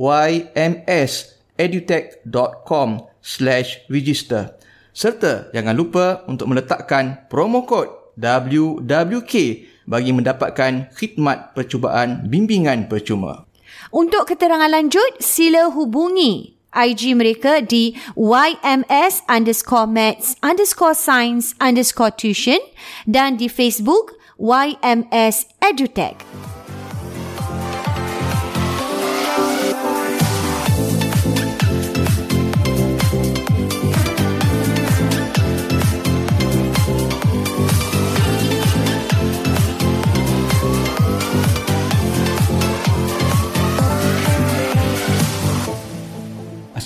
ymsedutech.com 0.00 2.88
slash 3.20 3.84
register. 3.92 4.56
Serta 4.96 5.52
jangan 5.52 5.76
lupa 5.76 6.24
untuk 6.26 6.48
meletakkan 6.48 7.28
promo 7.28 7.68
kod 7.68 8.16
WWK 8.16 9.34
bagi 9.86 10.12
mendapatkan 10.16 10.88
khidmat 10.96 11.52
percubaan 11.52 12.24
bimbingan 12.26 12.88
percuma. 12.88 13.44
Untuk 13.94 14.26
keterangan 14.26 14.70
lanjut, 14.70 15.22
sila 15.22 15.70
hubungi 15.70 16.58
IG 16.70 17.18
mereka 17.18 17.58
di 17.58 17.98
YMS 18.14 19.26
underscore 19.26 19.90
maths 19.90 20.38
underscore 20.42 20.94
science 20.94 21.58
underscore 21.58 22.14
tuition 22.14 22.62
dan 23.10 23.34
di 23.34 23.50
Facebook 23.50 24.14
YMS 24.38 25.50
Edutech. 25.58 26.22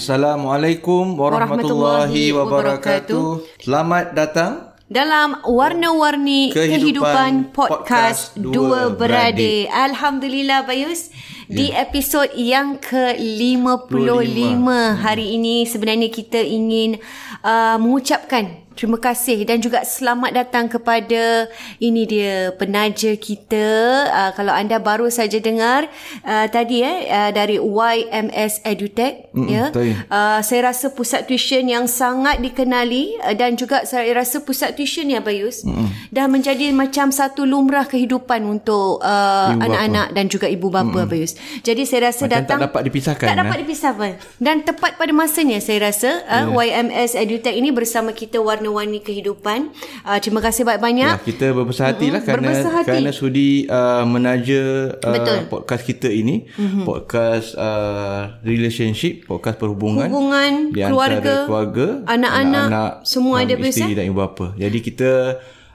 Assalamualaikum 0.04 1.16
warahmatullahi, 1.16 2.28
wabarakatuh. 2.36 3.56
Selamat 3.56 4.12
datang 4.12 4.76
dalam 4.84 5.40
warna-warni 5.48 6.52
kehidupan, 6.52 7.48
kehidupan 7.48 7.56
podcast 7.56 8.36
Dua 8.36 8.92
Beradik. 8.92 9.64
Alhamdulillah 9.72 10.68
Bayus. 10.68 11.08
Yeah. 11.48 11.56
Di 11.56 11.66
episod 11.72 12.28
yang 12.36 12.84
ke-55 12.84 14.68
hari 15.00 15.40
ini 15.40 15.64
sebenarnya 15.64 16.12
kita 16.12 16.40
ingin 16.44 17.00
uh, 17.40 17.80
mengucapkan 17.80 18.63
Terima 18.74 18.98
kasih 18.98 19.46
dan 19.46 19.62
juga 19.62 19.86
selamat 19.86 20.34
datang 20.34 20.66
kepada 20.66 21.46
ini 21.78 22.02
dia 22.10 22.50
penaja 22.58 23.14
kita. 23.14 23.66
Uh, 24.10 24.30
kalau 24.34 24.50
anda 24.50 24.82
baru 24.82 25.06
saja 25.14 25.38
dengar 25.38 25.86
uh, 26.26 26.46
tadi 26.50 26.82
eh 26.82 27.06
uh, 27.06 27.30
dari 27.30 27.62
YMS 27.62 28.66
Edutech 28.66 29.30
mm 29.30 29.46
ya. 29.46 29.70
Uh, 30.10 30.42
saya 30.42 30.74
rasa 30.74 30.90
pusat 30.90 31.30
tuition 31.30 31.62
yang 31.70 31.86
sangat 31.86 32.42
dikenali 32.42 33.14
uh, 33.22 33.30
dan 33.38 33.54
juga 33.54 33.86
saya 33.86 34.10
rasa 34.10 34.42
pusat 34.42 34.74
tuition 34.74 35.06
ya 35.06 35.22
Bayus 35.22 35.62
mm 35.62 36.10
dah 36.10 36.26
menjadi 36.30 36.70
macam 36.70 37.10
satu 37.10 37.42
lumrah 37.46 37.86
kehidupan 37.86 38.42
untuk 38.46 39.02
uh, 39.02 39.50
anak-anak 39.54 40.14
dan 40.14 40.26
juga 40.26 40.50
ibu 40.50 40.66
bapa 40.66 41.06
mm 41.06 41.10
Bayus. 41.10 41.38
Jadi 41.62 41.86
saya 41.86 42.10
rasa 42.10 42.26
macam 42.26 42.42
datang 42.42 42.58
tak 42.58 42.66
dapat 42.74 42.82
dipisahkan. 42.90 43.26
Tak 43.30 43.38
dapat 43.38 43.56
eh? 43.56 43.60
dipisahkan. 43.62 44.10
Dan 44.42 44.56
tepat 44.66 44.98
pada 44.98 45.12
masanya 45.14 45.62
saya 45.62 45.90
rasa 45.90 46.26
uh, 46.26 46.50
yeah. 46.50 46.82
YMS 46.82 47.14
Edutech 47.14 47.54
ini 47.54 47.70
bersama 47.70 48.10
kita 48.10 48.42
warna 48.42 48.63
warna-warni 48.64 49.04
kehidupan. 49.04 49.68
Uh, 50.08 50.16
terima 50.24 50.40
kasih 50.40 50.64
banyak-banyak. 50.64 51.20
Ya, 51.20 51.20
kita 51.20 51.52
berbesar 51.52 51.92
hatilah 51.92 52.24
mm-hmm. 52.24 52.24
kerana 52.24 52.48
berbesar 52.48 52.72
hati. 52.72 52.88
kerana 52.88 53.10
sudi 53.12 53.50
uh, 53.68 54.04
menaja 54.08 54.62
uh, 55.04 55.44
podcast 55.52 55.84
kita 55.84 56.08
ini, 56.08 56.48
mm-hmm. 56.48 56.84
podcast 56.88 57.52
uh, 57.60 58.40
relationship, 58.40 59.28
podcast 59.28 59.60
perhubungan, 59.60 60.08
hubungan 60.08 60.72
keluarga, 60.72 61.44
keluarga, 61.44 61.86
anak-anak, 62.08 63.04
semua 63.04 63.44
ada 63.44 63.52
isteri 63.60 63.92
dan 63.92 64.08
ibu 64.08 64.16
bapa. 64.16 64.56
Jadi 64.56 64.78
kita 64.80 65.12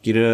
kira 0.01 0.31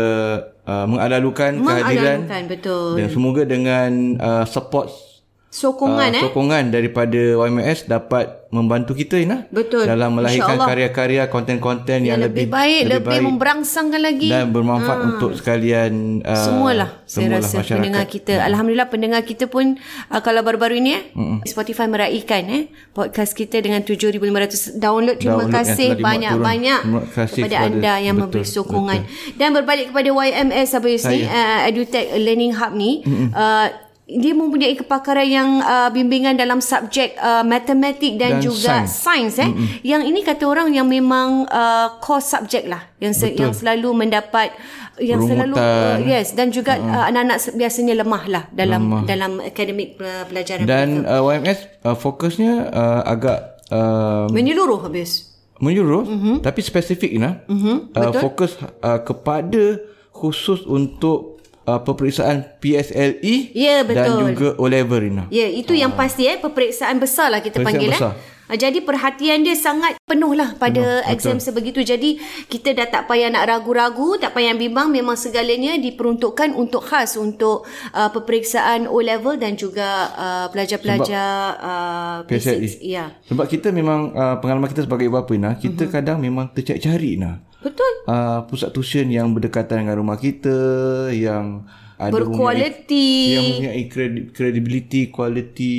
uh, 0.64 0.86
mengadalukan 0.88 1.60
kehadiran 1.60 2.20
betul. 2.48 2.96
dan 2.96 3.08
semoga 3.12 3.44
dengan 3.44 3.92
uh, 4.22 4.46
support 4.48 5.15
sokongan 5.56 6.12
uh, 6.12 6.18
eh? 6.20 6.24
sokongan 6.28 6.64
daripada 6.68 7.16
YMS 7.16 7.88
dapat 7.88 8.46
membantu 8.52 8.96
kita 8.96 9.20
Ina. 9.20 9.48
Betul. 9.52 9.84
Dalam 9.84 10.16
melahirkan 10.16 10.56
karya-karya 10.56 11.28
konten-konten 11.28 12.08
yang, 12.08 12.20
yang 12.20 12.22
lebih, 12.24 12.48
lebih 12.48 12.56
baik 12.56 12.82
lebih, 12.84 12.92
lebih 12.92 13.12
baik. 13.12 13.24
memberangsangkan 13.28 14.02
lagi. 14.04 14.30
Dan 14.32 14.52
bermanfaat 14.56 15.00
uh, 15.00 15.08
untuk 15.12 15.32
sekalian 15.36 16.24
uh, 16.24 16.40
semualah 16.40 16.90
saya 17.04 17.40
rasa 17.40 17.60
masyarakat. 17.60 17.76
pendengar 17.80 18.06
kita. 18.08 18.34
Hmm. 18.40 18.48
alhamdulillah 18.52 18.90
pendengar 18.92 19.22
kita 19.24 19.46
pun 19.48 19.76
uh, 20.12 20.22
kalau 20.24 20.44
baru-baru 20.44 20.76
ini 20.80 20.92
eh. 20.96 21.04
Spotify 21.48 21.88
meraihkan 21.88 22.44
eh 22.48 22.64
podcast 22.96 23.32
kita 23.36 23.60
dengan 23.60 23.84
7500 23.84 24.80
download. 24.80 25.20
Terima 25.20 25.44
download 25.44 25.56
kasih 25.56 25.90
banyak-banyak 26.00 26.80
kepada 27.16 27.58
anda 27.64 27.94
yang 28.00 28.16
betul, 28.20 28.44
memberi 28.44 28.46
sokongan. 28.48 29.00
betul. 29.04 29.36
dan 29.40 29.50
berbalik 29.52 29.86
kepada 29.92 30.10
YMS 30.12 30.68
Abang 30.76 30.94
Yusni 30.96 31.24
uh, 31.28 31.68
EduTech 31.68 32.08
Learning 32.20 32.54
Hub 32.56 32.72
ni 32.76 33.04
uh, 33.36 33.85
dia 34.06 34.38
mempunyai 34.38 34.78
kepakaran 34.78 35.26
yang 35.26 35.50
uh, 35.66 35.90
bimbingan 35.90 36.38
dalam 36.38 36.62
subjek 36.62 37.18
uh, 37.18 37.42
matematik 37.42 38.22
dan, 38.22 38.38
dan 38.38 38.46
juga 38.46 38.86
sains 38.86 39.42
eh 39.42 39.50
mm-hmm. 39.50 39.82
yang 39.82 40.06
ini 40.06 40.22
kata 40.22 40.46
orang 40.46 40.70
yang 40.70 40.86
memang 40.86 41.50
uh, 41.50 41.98
core 41.98 42.22
subjek 42.22 42.70
lah 42.70 42.86
yang 43.02 43.18
se- 43.18 43.34
yang 43.34 43.50
selalu 43.50 44.06
mendapat 44.06 44.54
yang 45.02 45.26
Rumutan. 45.26 45.50
selalu 45.50 45.54
uh, 45.58 45.98
yes 46.06 46.38
dan 46.38 46.54
juga 46.54 46.78
mm-hmm. 46.78 46.94
uh, 46.94 47.06
anak-anak 47.10 47.38
biasanya 47.58 47.94
lemah 47.98 48.24
lah 48.30 48.44
dalam 48.54 48.82
lemah. 48.86 49.04
dalam 49.10 49.32
akademik 49.42 49.98
pelajaran 49.98 50.70
dan 50.70 51.02
uh, 51.10 51.26
YMS 51.26 51.60
uh, 51.82 51.98
fokusnya 51.98 52.54
uh, 52.70 53.02
agak 53.10 53.58
uh, 53.74 54.30
menyeluruh 54.30 54.86
habis 54.86 55.34
menyeluruh 55.58 56.06
mm-hmm. 56.06 56.36
tapi 56.46 56.62
spesifik 56.62 57.18
nah 57.18 57.42
mm-hmm. 57.50 57.90
uh, 57.98 58.14
fokus 58.22 58.54
uh, 58.86 59.02
kepada 59.02 59.82
khusus 60.14 60.62
untuk 60.70 61.35
uh, 61.66 61.82
peperiksaan 61.82 62.62
PSLE 62.62 63.36
ya, 63.52 63.82
betul. 63.84 63.98
dan 63.98 64.10
juga 64.34 64.48
O-level 64.62 65.00
Rina. 65.02 65.24
Ya, 65.34 65.50
itu 65.50 65.74
uh. 65.74 65.82
yang 65.82 65.94
ah. 65.94 66.00
pasti 66.00 66.30
eh 66.30 66.38
peperiksaan 66.38 67.02
besar 67.02 67.34
lah 67.34 67.42
kita 67.42 67.62
panggil 67.66 67.92
eh. 67.92 67.98
besar. 67.98 68.14
eh. 68.14 68.36
Jadi 68.46 68.86
perhatian 68.86 69.42
dia 69.42 69.58
sangat 69.58 69.98
penuh 70.06 70.38
lah 70.38 70.54
pada 70.54 71.02
penuh, 71.02 71.10
exam 71.10 71.42
betul. 71.42 71.46
sebegitu. 71.50 71.80
Jadi 71.82 72.22
kita 72.46 72.78
dah 72.78 72.86
tak 72.86 73.10
payah 73.10 73.34
nak 73.34 73.50
ragu-ragu, 73.50 74.22
tak 74.22 74.38
payah 74.38 74.54
bimbang. 74.54 74.94
Memang 74.94 75.18
segalanya 75.18 75.82
diperuntukkan 75.82 76.54
untuk 76.54 76.86
khas 76.86 77.18
untuk 77.18 77.66
uh, 77.98 78.10
peperiksaan 78.14 78.86
O-level 78.86 79.42
dan 79.42 79.58
juga 79.58 80.14
uh, 80.14 80.46
pelajar-pelajar 80.54 81.58
uh, 81.58 82.18
PSLE. 82.30 82.86
Ya. 82.86 83.18
Sebab 83.26 83.50
kita 83.50 83.74
memang 83.74 84.14
uh, 84.14 84.38
pengalaman 84.38 84.70
kita 84.70 84.86
sebagai 84.86 85.10
ibu 85.10 85.18
bapa 85.18 85.34
Ina, 85.34 85.58
kita 85.58 85.90
uh-huh. 85.90 85.94
kadang 85.98 86.22
memang 86.22 86.54
tercari-cari 86.54 87.18
Ina. 87.18 87.42
Betul. 87.66 87.94
Uh, 88.06 88.46
pusat 88.46 88.70
tuition 88.70 89.10
yang 89.10 89.34
berdekatan 89.34 89.90
dengan 89.90 89.98
rumah 89.98 90.22
kita, 90.22 91.10
yang 91.10 91.66
ada 91.98 92.14
berkualiti, 92.14 93.34
yang 93.34 93.44
mempunyai 93.50 93.84
credibility, 94.30 95.02
quality 95.10 95.78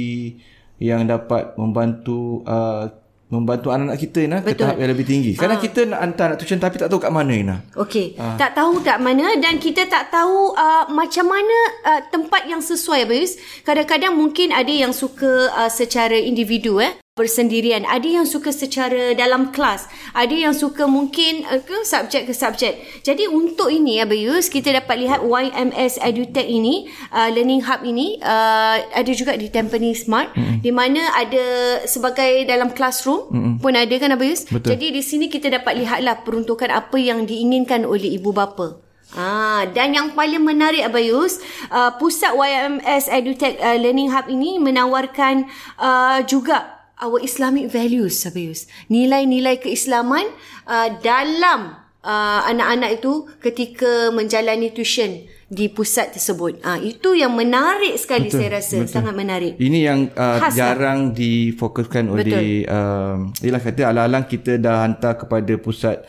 yang 0.82 1.06
dapat 1.06 1.54
membantu 1.54 2.42
uh, 2.42 2.90
membantu 3.26 3.74
anak-anak 3.74 3.98
kita 3.98 4.18
Ina 4.22 4.38
ke 4.38 4.54
tahap 4.54 4.78
yang 4.78 4.90
lebih 4.94 5.06
tinggi. 5.06 5.32
Kadang 5.34 5.58
ha. 5.58 5.64
kita 5.66 5.80
nak 5.82 6.00
hantar 6.02 6.26
nak 6.30 6.38
tuition 6.38 6.62
tapi 6.62 6.78
tak 6.78 6.90
tahu 6.90 7.02
kat 7.02 7.10
mana 7.10 7.32
Ina. 7.34 7.56
Okey. 7.74 8.14
Ha. 8.14 8.38
Tak 8.38 8.54
tahu 8.54 8.82
kat 8.86 8.98
mana 9.02 9.34
dan 9.42 9.58
kita 9.58 9.82
tak 9.90 10.14
tahu 10.14 10.54
uh, 10.54 10.86
macam 10.94 11.26
mana 11.26 11.58
uh, 11.90 12.00
tempat 12.06 12.46
yang 12.46 12.62
sesuai 12.62 13.06
Abis. 13.06 13.38
Kadang-kadang 13.66 14.14
mungkin 14.14 14.54
ada 14.54 14.70
yang 14.70 14.94
suka 14.94 15.50
uh, 15.50 15.70
secara 15.70 16.14
individu 16.14 16.78
eh 16.78 16.94
bersendirian. 17.16 17.88
Ada 17.88 18.20
yang 18.20 18.26
suka 18.28 18.52
secara 18.52 19.16
dalam 19.16 19.48
kelas. 19.48 19.88
Ada 20.12 20.36
yang 20.36 20.52
suka 20.52 20.84
mungkin 20.84 21.48
uh, 21.48 21.64
ke 21.64 21.80
subjek 21.88 22.28
ke 22.28 22.36
subjek. 22.36 22.76
Jadi 23.00 23.24
untuk 23.24 23.72
ini 23.72 24.04
Abayus, 24.04 24.52
kita 24.52 24.76
dapat 24.76 25.00
lihat 25.00 25.24
YMS 25.24 25.96
EduTech 25.96 26.44
ini, 26.44 26.92
uh, 27.16 27.32
Learning 27.32 27.64
Hub 27.64 27.80
ini, 27.88 28.20
uh, 28.20 28.84
ada 28.92 29.12
juga 29.16 29.32
di 29.32 29.48
Tampines 29.48 30.04
Smart. 30.04 30.36
Mm-hmm. 30.36 30.60
Di 30.60 30.70
mana 30.76 31.08
ada 31.16 31.46
sebagai 31.88 32.44
dalam 32.44 32.76
classroom 32.76 33.32
mm-hmm. 33.32 33.54
pun 33.64 33.72
ada 33.72 33.94
kan 33.96 34.12
Abayus. 34.12 34.44
Betul. 34.44 34.76
Jadi 34.76 35.00
di 35.00 35.00
sini 35.00 35.32
kita 35.32 35.48
dapat 35.48 35.72
lihatlah 35.72 36.20
peruntukan 36.20 36.68
apa 36.68 37.00
yang 37.00 37.24
diinginkan 37.24 37.88
oleh 37.88 38.12
ibu 38.12 38.36
bapa. 38.36 38.84
Ah, 39.16 39.64
dan 39.72 39.96
yang 39.96 40.12
paling 40.12 40.44
menarik 40.44 40.84
Abayus, 40.84 41.40
uh, 41.72 41.96
pusat 41.96 42.36
YMS 42.36 43.08
EduTech 43.08 43.56
uh, 43.56 43.78
Learning 43.80 44.12
Hub 44.12 44.28
ini 44.28 44.60
menawarkan 44.60 45.48
uh, 45.80 46.20
juga 46.28 46.75
our 47.00 47.20
Islamic 47.20 47.68
values, 47.68 48.20
Sabius. 48.20 48.70
Nilai-nilai 48.88 49.60
keislaman 49.60 50.24
uh, 50.64 50.88
dalam 51.04 51.76
uh, 52.06 52.40
anak-anak 52.46 53.02
itu 53.02 53.26
ketika 53.42 54.08
menjalani 54.14 54.72
tuition 54.72 55.26
di 55.46 55.70
pusat 55.70 56.10
tersebut. 56.10 56.58
Ah 56.66 56.74
itu 56.78 57.14
yang 57.14 57.30
menarik 57.34 57.94
sekali 57.98 58.26
betul, 58.26 58.38
saya 58.42 58.50
rasa, 58.58 58.76
betul. 58.82 58.94
sangat 58.98 59.14
menarik. 59.14 59.52
Ini 59.58 59.78
yang 59.78 60.00
uh, 60.10 60.42
lah. 60.42 60.50
jarang 60.50 61.14
difokuskan 61.14 62.10
oleh 62.10 62.66
uh, 62.66 63.30
ialah 63.42 63.62
kata 63.62 63.94
ala-alang 63.94 64.26
kita 64.26 64.58
dah 64.58 64.82
hantar 64.82 65.14
kepada 65.14 65.54
pusat 65.62 66.02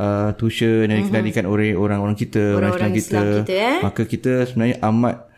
uh, 0.00 0.32
tuition 0.32 0.88
yang 0.88 1.04
mm-hmm. 1.04 1.12
dikendalikan 1.12 1.44
oleh 1.44 1.76
orang-orang 1.76 2.16
kita, 2.16 2.56
orang-orang 2.56 2.96
Islam 2.96 3.24
kita. 3.24 3.36
kita 3.44 3.52
eh? 3.52 3.78
Maka 3.84 4.02
kita 4.08 4.32
sebenarnya 4.48 4.76
amat 4.80 5.29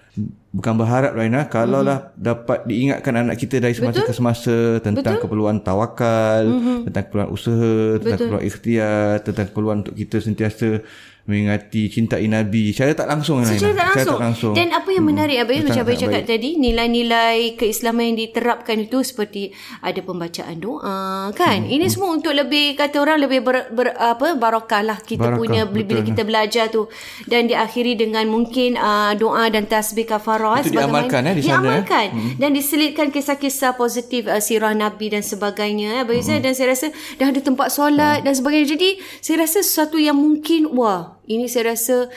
bukan 0.53 0.75
berharap 0.77 1.17
Raina 1.17 1.49
kalau 1.49 1.81
lah 1.81 2.13
mm-hmm. 2.13 2.21
dapat 2.21 2.59
diingatkan 2.69 3.15
anak 3.17 3.41
kita 3.41 3.65
dari 3.65 3.73
semasa 3.73 4.05
Betul? 4.05 4.09
ke 4.09 4.13
semasa 4.13 4.57
tentang 4.85 5.17
Betul? 5.17 5.23
keperluan 5.25 5.65
tawakal, 5.65 6.45
mm-hmm. 6.45 6.79
tentang 6.89 7.03
keperluan 7.09 7.31
usaha, 7.33 7.77
tentang 7.97 8.19
Betul? 8.21 8.27
keperluan 8.29 8.45
ikhtiar, 8.45 9.13
tentang 9.25 9.47
keperluan 9.49 9.77
untuk 9.81 9.97
kita 9.97 10.21
sentiasa 10.21 10.85
mengingati 11.23 11.87
cintai 11.87 12.27
Nabi 12.27 12.75
secara 12.75 12.99
tak 12.99 13.07
langsung 13.07 13.47
secara 13.47 13.71
tak 13.71 13.87
langsung. 13.87 13.95
secara 13.95 14.11
tak 14.11 14.25
langsung 14.27 14.53
dan 14.59 14.69
apa 14.75 14.89
yang 14.91 15.07
menarik 15.07 15.37
hmm. 15.39 15.45
Abayus 15.47 15.63
macam 15.71 15.83
Abayus 15.87 16.01
cakap 16.03 16.23
baik. 16.27 16.31
tadi 16.35 16.51
nilai-nilai 16.59 17.39
keislaman 17.55 18.05
yang 18.11 18.19
diterapkan 18.27 18.77
itu 18.83 18.99
seperti 19.07 19.55
ada 19.87 20.01
pembacaan 20.03 20.59
doa 20.59 21.31
kan 21.31 21.63
hmm. 21.63 21.71
ini 21.79 21.87
hmm. 21.87 21.93
semua 21.95 22.11
untuk 22.11 22.35
lebih 22.35 22.75
kata 22.75 22.99
orang 22.99 23.23
lebih 23.23 23.39
ber, 23.39 23.71
ber, 23.71 23.95
apa 23.95 24.35
barakah 24.35 24.83
lah 24.83 24.99
kita 24.99 25.31
barakah, 25.31 25.39
punya 25.39 25.63
betul. 25.63 25.87
bila 25.87 26.01
kita 26.03 26.23
belajar 26.27 26.65
tu 26.75 26.91
dan 27.31 27.47
diakhiri 27.47 27.95
dengan 27.95 28.27
mungkin 28.27 28.75
uh, 28.75 29.15
doa 29.15 29.47
dan 29.47 29.71
tasbih 29.71 30.11
kafarah 30.11 30.59
itu 30.59 30.75
diamalkan 30.75 31.23
eh, 31.31 31.39
di 31.39 31.43
sana 31.47 31.63
diamalkan 31.63 32.07
eh? 32.11 32.15
hmm. 32.19 32.33
dan 32.43 32.51
diselitkan 32.51 33.15
kisah-kisah 33.15 33.79
positif 33.79 34.27
uh, 34.27 34.43
sirah 34.43 34.75
Nabi 34.75 35.15
dan 35.15 35.23
sebagainya 35.23 36.03
Abayus 36.03 36.27
hmm. 36.27 36.43
dan 36.43 36.53
saya 36.59 36.75
rasa 36.75 36.91
dah 37.15 37.31
ada 37.31 37.39
tempat 37.39 37.71
solat 37.71 38.21
hmm. 38.21 38.25
dan 38.27 38.35
sebagainya 38.35 38.75
jadi 38.75 38.91
saya 39.23 39.47
rasa 39.47 39.63
sesuatu 39.63 40.03
yang 40.03 40.19
mungkin 40.19 40.67
wah 40.75 41.12
ini 41.27 41.47
saya 41.47 41.75
rasa 41.75 42.11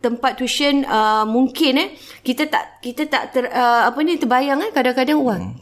tempat 0.00 0.40
tuition 0.40 0.80
uh, 0.88 1.28
mungkin 1.28 1.76
eh 1.76 1.88
kita 2.24 2.48
tak 2.48 2.80
kita 2.80 3.04
tak 3.04 3.36
ter, 3.36 3.44
uh, 3.52 3.84
apa 3.84 4.00
ni 4.00 4.16
terbayang 4.16 4.64
eh 4.64 4.72
kadang-kadang 4.72 5.20
wah 5.20 5.36
hmm. 5.36 5.60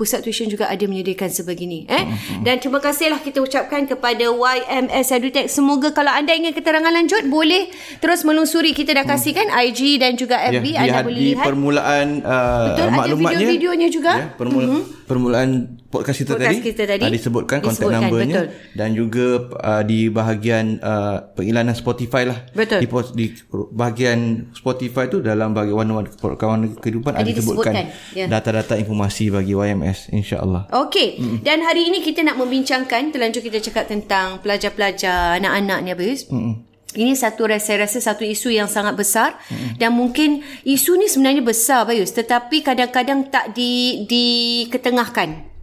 pusat 0.00 0.24
tuition 0.24 0.48
juga 0.48 0.72
ada 0.72 0.88
menyediakan 0.88 1.28
sebegini 1.28 1.84
eh 1.84 2.00
hmm, 2.00 2.16
hmm. 2.16 2.42
dan 2.48 2.64
terima 2.64 2.80
kasihlah 2.80 3.20
kita 3.20 3.44
ucapkan 3.44 3.84
kepada 3.84 4.32
YMS 4.32 5.06
EduTech 5.20 5.52
semoga 5.52 5.92
kalau 5.92 6.16
anda 6.16 6.32
ingin 6.32 6.56
keterangan 6.56 6.88
lanjut 6.88 7.28
boleh 7.28 7.68
terus 8.00 8.24
melusuri 8.24 8.72
kita 8.72 8.96
dah 8.96 9.04
kasihkan 9.04 9.52
hmm. 9.52 9.64
IG 9.68 9.80
dan 10.00 10.16
juga 10.16 10.40
FB 10.48 10.64
ya, 10.64 10.88
anda 10.88 11.00
boleh 11.04 11.20
lihat 11.20 11.44
permulaan 11.44 12.06
uh, 12.24 12.64
Betul, 12.72 12.88
maklumatnya 12.88 13.12
ada 13.20 13.36
video-videonya 13.36 13.88
juga 13.92 14.12
ya, 14.16 14.26
permula, 14.32 14.68
hmm. 14.80 14.82
permulaan 15.04 15.48
podcast 15.94 16.18
kita 16.26 16.34
podcast 16.34 16.50
tadi, 16.50 16.66
kita 16.66 16.82
tadi 16.90 17.04
uh, 17.06 17.12
disebutkan 17.14 17.58
kontak 17.62 17.86
numbernya 17.86 18.36
betul. 18.42 18.46
dan 18.74 18.88
juga 18.98 19.26
uh, 19.62 19.82
di 19.86 20.10
bahagian 20.10 20.82
uh, 20.82 21.22
pengiklanan 21.38 21.78
Spotify 21.78 22.26
lah 22.26 22.38
betul 22.50 22.82
di, 22.82 22.86
di 23.14 23.26
bahagian 23.70 24.50
Spotify 24.50 25.06
tu 25.06 25.22
dalam 25.22 25.54
bahagian 25.54 25.78
warna-warna 25.78 26.10
kawan 26.34 26.74
kehidupan 26.82 27.14
ada 27.14 27.30
disebutkan 27.30 27.94
ya. 28.10 28.26
data-data 28.26 28.74
informasi 28.74 29.30
bagi 29.30 29.54
YMS 29.54 30.10
insyaAllah 30.10 30.74
Okey 30.74 31.22
mm-hmm. 31.22 31.38
dan 31.46 31.62
hari 31.62 31.86
ini 31.86 32.02
kita 32.02 32.26
nak 32.26 32.34
membincangkan 32.42 33.14
terlanjur 33.14 33.46
kita 33.46 33.62
cakap 33.62 33.86
tentang 33.86 34.42
pelajar-pelajar 34.42 35.38
anak-anak 35.38 35.78
ni 35.86 35.90
Abis 35.94 36.26
mm-hmm. 36.26 36.74
Ini 36.94 37.18
satu 37.18 37.50
saya 37.58 37.90
rasa 37.90 37.98
satu 37.98 38.22
isu 38.22 38.54
yang 38.54 38.70
sangat 38.70 38.94
besar 38.94 39.34
hmm. 39.50 39.82
dan 39.82 39.90
mungkin 39.90 40.46
isu 40.62 40.94
ni 40.94 41.10
sebenarnya 41.10 41.42
besar 41.42 41.82
Bayus 41.90 42.14
tetapi 42.14 42.62
kadang-kadang 42.62 43.34
tak 43.34 43.50
di 43.50 44.06
diketengahkan. 44.06 45.53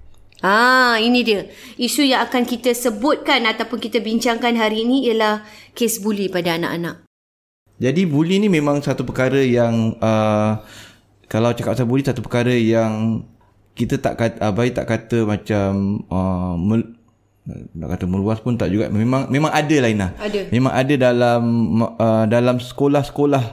Ah, 0.41 0.97
ini 0.97 1.21
dia. 1.21 1.45
Isu 1.77 2.01
yang 2.01 2.25
akan 2.25 2.49
kita 2.49 2.73
sebutkan 2.73 3.45
ataupun 3.45 3.77
kita 3.77 4.01
bincangkan 4.01 4.57
hari 4.57 4.81
ini 4.89 5.05
ialah 5.05 5.45
kes 5.77 6.01
buli 6.01 6.33
pada 6.33 6.57
anak-anak. 6.57 7.05
Jadi 7.77 8.09
buli 8.09 8.41
ni 8.41 8.49
memang 8.49 8.81
satu 8.81 9.05
perkara 9.05 9.41
yang 9.41 9.97
uh, 10.01 10.61
kalau 11.29 11.53
cakap 11.53 11.77
pasal 11.77 11.89
buli 11.89 12.01
satu 12.01 12.21
perkara 12.25 12.53
yang 12.53 13.25
kita 13.77 13.97
tak 14.01 14.17
kata 14.17 14.37
abai 14.41 14.69
tak 14.73 14.85
kata 14.85 15.25
macam 15.25 16.01
uh, 16.09 16.53
mel, 16.57 16.93
nak 17.73 17.97
kata 17.97 18.05
meluas 18.05 18.37
pun 18.37 18.53
tak 18.53 18.69
juga 18.69 18.89
memang 18.93 19.29
memang 19.33 19.49
ada 19.49 19.77
lah 19.81 19.89
Ina. 19.89 20.07
Ada. 20.17 20.41
Memang 20.53 20.73
ada 20.73 20.93
dalam 20.93 21.41
uh, 21.81 22.25
dalam 22.29 22.61
sekolah-sekolah 22.61 23.45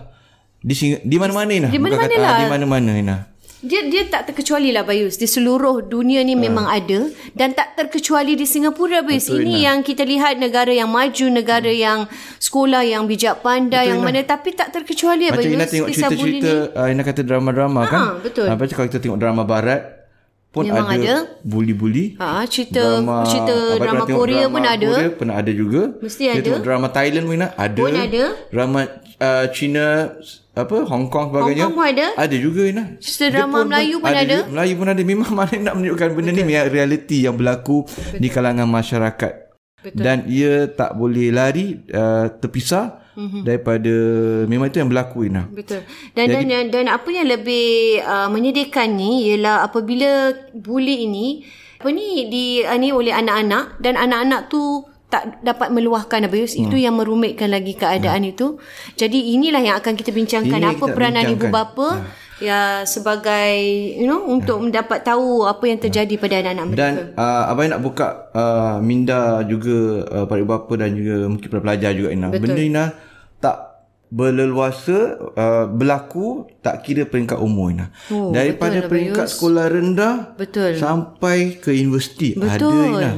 di 0.60 0.74
di 1.00 1.16
mana-mana 1.16 1.52
Ina. 1.52 1.68
Di 1.72 1.80
mana-mana 1.80 2.14
lah. 2.20 2.32
Uh, 2.32 2.40
di 2.40 2.46
mana-mana 2.52 2.92
Ina 2.96 3.16
dia 3.58 3.90
dia 3.90 4.06
tak 4.06 4.30
terkecuali 4.30 4.70
lah 4.70 4.86
Bayus 4.86 5.18
di 5.18 5.26
seluruh 5.26 5.82
dunia 5.82 6.22
ni 6.22 6.38
uh. 6.38 6.38
memang 6.38 6.70
ada 6.70 7.10
dan 7.34 7.50
tak 7.58 7.74
terkecuali 7.74 8.38
di 8.38 8.46
Singapura 8.46 9.02
Bayus 9.02 9.26
Betul, 9.26 9.42
ini 9.42 9.62
Ina. 9.62 9.66
yang 9.66 9.78
kita 9.82 10.06
lihat 10.06 10.38
negara 10.38 10.70
yang 10.70 10.86
maju 10.86 11.26
negara 11.26 11.66
hmm. 11.66 11.82
yang 11.82 11.98
sekolah 12.38 12.86
yang 12.86 13.10
bijak 13.10 13.42
pandai 13.42 13.90
Betul, 13.90 13.90
yang 13.90 14.00
Ina. 14.02 14.06
mana 14.06 14.20
tapi 14.22 14.54
tak 14.54 14.70
terkecuali 14.70 15.26
Macam 15.26 15.42
Bayus 15.42 15.54
Ina 15.58 15.66
tengok 15.66 15.88
cerita-cerita 15.90 16.52
uh, 16.78 16.86
Ina 16.86 17.02
kata 17.02 17.20
drama-drama 17.26 17.80
ha, 17.82 17.90
kan 17.90 18.02
betul 18.22 18.46
uh, 18.46 18.54
kalau 18.54 18.86
kita 18.86 19.02
tengok 19.02 19.18
drama 19.18 19.42
barat 19.42 19.98
pun 20.48 20.64
Memang 20.64 20.88
ada, 20.88 20.96
ada. 20.96 21.16
buli-buli. 21.44 22.16
Ha, 22.16 22.48
cerita 22.48 23.04
drama, 23.04 23.20
cerita 23.28 23.56
drama 23.76 24.04
Korea 24.08 24.48
drama 24.48 24.54
pun 24.56 24.62
ada. 24.64 24.88
Korea 24.96 25.10
pernah 25.12 25.36
ada 25.36 25.52
juga. 25.52 25.82
Mesti 26.00 26.22
kita 26.24 26.50
ada. 26.56 26.64
Drama 26.64 26.88
Thailand 26.88 27.24
pun 27.28 27.36
ada. 27.44 27.82
Pun 27.84 27.92
ada. 27.92 28.24
Drama 28.48 28.80
uh, 29.20 29.46
China 29.52 30.16
apa 30.58 30.76
Hong 30.90 31.06
Kong 31.06 31.30
sebagainya. 31.30 31.70
Hong 31.70 31.78
Kong 31.78 31.78
pun 31.78 31.86
ada. 31.86 32.06
Ada 32.18 32.36
juga 32.36 32.62
Ina. 32.66 32.84
Drama 33.30 33.58
Melayu 33.62 33.96
pun 34.02 34.10
ada. 34.10 34.20
ada. 34.26 34.38
Melayu 34.50 34.74
pun 34.74 34.86
ada. 34.90 35.02
Memang 35.06 35.30
mana 35.38 35.54
nak 35.54 35.74
menunjukkan 35.78 36.08
benda 36.18 36.30
Betul. 36.34 36.46
ni 36.46 36.54
yang 36.58 36.66
realiti 36.66 37.18
yang 37.22 37.34
berlaku 37.38 37.86
Betul. 37.86 38.18
di 38.18 38.28
kalangan 38.28 38.66
masyarakat. 38.66 39.32
Betul. 39.78 40.02
Dan 40.02 40.26
ia 40.26 40.66
tak 40.74 40.98
boleh 40.98 41.30
lari 41.30 41.78
uh, 41.94 42.26
terpisah 42.42 43.14
mm-hmm. 43.14 43.42
daripada 43.46 43.94
memang 44.50 44.66
itu 44.66 44.82
yang 44.82 44.90
berlaku 44.90 45.30
Ina. 45.30 45.46
Betul. 45.46 45.86
Dan 46.18 46.26
Jadi, 46.26 46.44
dan 46.50 46.64
dan 46.74 46.86
apa 46.90 47.08
yang 47.14 47.30
lebih 47.30 48.02
uh, 48.02 48.26
menyedihkan 48.26 48.98
ni 48.98 49.30
ialah 49.30 49.70
apabila 49.70 50.34
buli 50.50 51.06
ini 51.06 51.46
apa 51.78 51.94
ni 51.94 52.26
di 52.26 52.66
uh, 52.66 52.74
ni 52.74 52.90
oleh 52.90 53.14
anak-anak 53.14 53.78
dan 53.78 53.94
anak-anak 53.94 54.50
tu 54.50 54.82
tak 55.08 55.40
dapat 55.40 55.72
meluahkan 55.72 56.28
abuse 56.28 56.54
hmm. 56.56 56.68
itu 56.68 56.76
yang 56.84 57.00
merumitkan 57.00 57.48
lagi 57.48 57.72
keadaan 57.72 58.28
hmm. 58.28 58.32
itu. 58.36 58.60
Jadi 58.92 59.32
inilah 59.32 59.64
yang 59.64 59.76
akan 59.80 59.96
kita 59.96 60.12
bincangkan 60.12 60.60
Ini 60.60 60.76
apa 60.76 60.84
kita 60.84 60.94
peranan 60.94 61.24
bincangkan. 61.24 61.48
ibu 61.48 61.48
bapa 61.48 61.88
ya. 61.88 62.04
ya 62.44 62.60
sebagai 62.84 63.56
you 63.96 64.04
know 64.04 64.20
untuk 64.28 64.60
ya. 64.60 64.64
mendapat 64.68 65.00
tahu 65.00 65.48
apa 65.48 65.64
yang 65.64 65.80
terjadi 65.80 66.12
ya. 66.12 66.20
pada 66.20 66.34
anak-anak 66.44 66.64
mereka. 66.68 66.80
Dan 66.84 66.92
uh, 67.16 67.44
abang 67.48 67.68
nak 67.72 67.80
buka 67.80 68.08
uh, 68.36 68.76
minda 68.84 69.40
juga 69.48 70.04
uh, 70.12 70.24
pada 70.28 70.38
ibu 70.44 70.50
bapa 70.52 70.72
dan 70.76 70.90
juga 70.92 71.14
mungkin 71.24 71.48
para 71.48 71.62
pelajar 71.64 71.90
juga 71.96 72.08
Ina. 72.12 72.28
Betul. 72.28 72.42
Benda 72.44 72.60
Ina 72.60 72.84
tak 73.40 73.56
berleluasa 74.08 74.98
uh, 75.36 75.64
berlaku 75.72 76.52
tak 76.60 76.84
kira 76.84 77.08
peringkat 77.08 77.40
umur 77.40 77.72
Ina. 77.72 77.88
Oh, 78.12 78.28
Daripada 78.28 78.84
betul, 78.84 78.88
peringkat 78.92 79.24
Abayus. 79.24 79.36
sekolah 79.40 79.66
rendah 79.72 80.14
betul. 80.36 80.76
sampai 80.76 81.56
ke 81.56 81.72
universiti 81.72 82.36
betul. 82.36 82.76
ada 82.76 82.76
Ina. 82.92 83.10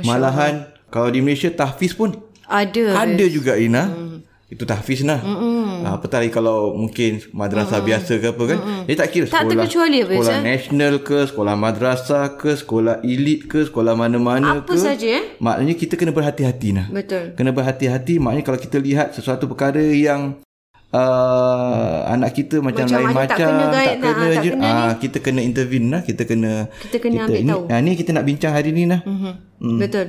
Malahan. 0.00 0.75
Kalau 0.90 1.08
di 1.10 1.20
Malaysia 1.20 1.50
tahfiz 1.50 1.92
pun 1.92 2.14
ada. 2.46 2.84
Ada 3.02 3.24
juga 3.26 3.58
Ina. 3.58 3.90
Hmm. 3.90 4.16
Itu 4.46 4.62
tahfiz 4.62 5.02
lah. 5.02 5.18
Mm-mm. 5.26 5.82
Ha, 5.82 5.98
apa 5.98 6.06
tadi 6.06 6.30
kalau 6.30 6.70
mungkin 6.70 7.18
madrasah 7.34 7.82
Mm-mm. 7.82 7.90
biasa 7.90 8.12
ke 8.22 8.26
apa 8.30 8.42
kan. 8.46 8.58
Mm-mm. 8.62 8.82
Dia 8.86 8.94
tak 8.94 9.08
kira 9.10 9.24
sekolah. 9.26 9.42
Tak 9.42 9.50
terkecuali 9.50 9.98
apa 9.98 10.12
Sekolah 10.14 10.38
nasional 10.38 10.94
ke, 11.02 11.18
sekolah 11.26 11.54
madrasah 11.58 12.24
ke, 12.38 12.50
sekolah 12.54 12.94
elit 13.02 13.50
ke, 13.50 13.66
sekolah 13.66 13.98
mana-mana 13.98 14.62
apa 14.62 14.70
ke. 14.70 14.78
Apa 14.78 14.86
saja 14.94 15.08
eh. 15.18 15.24
Maknanya 15.42 15.74
kita 15.74 15.98
kena 15.98 16.14
berhati-hati 16.14 16.68
nah. 16.78 16.86
Betul. 16.94 17.34
Kena 17.34 17.50
berhati-hati. 17.50 18.22
Maknanya 18.22 18.44
kalau 18.46 18.60
kita 18.62 18.78
lihat 18.78 19.18
sesuatu 19.18 19.50
perkara 19.50 19.82
yang 19.82 20.38
Uh, 20.86 22.06
anak 22.06 22.30
kita 22.38 22.62
macam, 22.62 22.86
macam 22.86 23.02
lain 23.02 23.10
macam 23.10 23.26
tak 23.26 23.36
kena, 23.42 23.66
tak 23.74 23.96
kena, 23.98 24.06
nah, 24.06 24.30
je, 24.38 24.50
tak 24.54 24.54
kena 24.54 24.70
uh, 24.70 24.92
kita 24.96 25.18
kena 25.18 25.40
intervene 25.42 25.86
lah 25.90 26.00
kita 26.06 26.22
kena 26.22 26.52
kita 26.78 26.96
kena 27.02 27.16
kita, 27.18 27.24
ambil 27.26 27.42
ni, 27.42 27.50
tahu 27.50 27.62
uh, 27.66 27.80
ni 27.82 27.90
kita 27.98 28.10
nak 28.14 28.24
bincang 28.24 28.52
hari 28.54 28.70
ni 28.70 28.84
lah 28.86 29.00
mm-hmm. 29.02 29.34
mm. 29.66 29.78
betul 29.82 30.06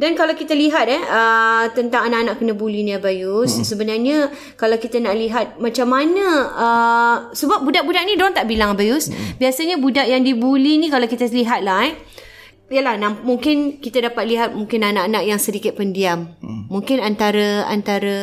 dan 0.00 0.16
kalau 0.16 0.32
kita 0.32 0.56
lihat 0.56 0.88
eh 0.88 1.02
uh, 1.02 1.68
tentang 1.76 2.08
anak-anak 2.08 2.40
kena 2.40 2.52
buli 2.56 2.80
ni 2.80 2.96
Abayus, 2.96 3.52
hmm. 3.52 3.64
sebenarnya 3.64 4.18
kalau 4.56 4.80
kita 4.80 4.96
nak 4.96 5.14
lihat 5.16 5.46
macam 5.60 5.92
mana 5.92 6.26
uh, 6.56 7.16
sebab 7.36 7.64
budak-budak 7.64 8.04
ni 8.08 8.16
dia 8.16 8.28
tak 8.32 8.48
bilang 8.48 8.72
Abayus. 8.72 9.12
Hmm. 9.12 9.36
Biasanya 9.36 9.76
budak 9.76 10.08
yang 10.08 10.24
dibuli 10.24 10.80
ni 10.80 10.88
kalau 10.88 11.04
kita 11.04 11.28
lihat 11.28 11.64
lah 11.64 11.84
eh 11.88 11.94
Yalah, 12.70 12.94
mungkin 13.26 13.82
kita 13.82 13.98
dapat 13.98 14.30
lihat 14.30 14.54
mungkin 14.54 14.86
anak-anak 14.86 15.26
yang 15.26 15.42
sedikit 15.42 15.74
pendiam. 15.74 16.38
Hmm. 16.38 16.70
Mungkin 16.70 17.02
antara 17.02 17.66
antara 17.66 18.18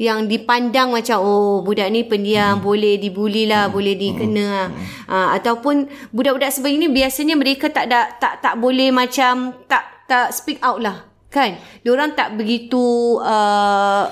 yang 0.00 0.24
dipandang 0.24 0.96
macam 0.96 1.20
oh 1.20 1.60
budak 1.60 1.92
ni 1.92 2.08
pendiam, 2.08 2.56
hmm. 2.56 2.64
boleh 2.64 2.96
dibuli 2.96 3.44
lah, 3.44 3.68
hmm. 3.68 3.74
boleh 3.76 3.94
dikena. 4.00 4.72
Hmm. 4.72 4.80
Uh, 5.04 5.28
ataupun 5.36 5.92
budak-budak 6.08 6.56
sebegini 6.56 6.88
biasanya 6.88 7.36
mereka 7.36 7.68
tak 7.68 7.92
ada 7.92 8.08
tak 8.16 8.40
tak 8.40 8.56
boleh 8.56 8.88
macam 8.88 9.52
tak 9.68 9.99
tak 10.10 10.34
speak 10.34 10.58
out 10.66 10.82
lah 10.82 11.06
kan 11.30 11.54
diorang 11.86 12.10
tak 12.18 12.34
begitu 12.34 13.14
uh, 13.22 14.10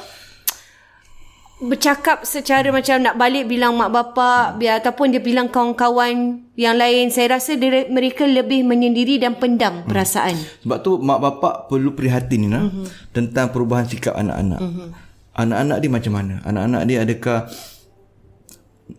bercakap 1.59 2.23
secara 2.23 2.71
macam 2.71 3.02
nak 3.02 3.19
balik 3.19 3.50
bilang 3.50 3.75
mak 3.75 3.90
bapak 3.90 4.62
biar 4.62 4.78
ataupun 4.78 5.11
dia 5.11 5.19
bilang 5.19 5.50
kawan-kawan 5.50 6.47
yang 6.55 6.78
lain 6.78 7.11
saya 7.11 7.35
rasa 7.35 7.59
dia, 7.59 7.90
mereka 7.90 8.23
lebih 8.23 8.62
menyendiri 8.62 9.19
dan 9.19 9.35
pendam 9.35 9.83
hmm. 9.83 9.90
perasaan 9.90 10.38
sebab 10.62 10.78
tu 10.87 11.02
mak 11.02 11.19
bapak 11.19 11.67
perlu 11.67 11.99
prihatin 11.99 12.47
Nina 12.47 12.62
mm-hmm. 12.62 13.11
tentang 13.11 13.50
perubahan 13.50 13.90
sikap 13.90 14.14
anak-anak 14.14 14.62
mm-hmm. 14.62 14.88
anak-anak 15.35 15.78
dia 15.83 15.90
macam 15.90 16.12
mana 16.14 16.35
anak-anak 16.47 16.83
dia 16.87 16.99
adakah 17.02 17.38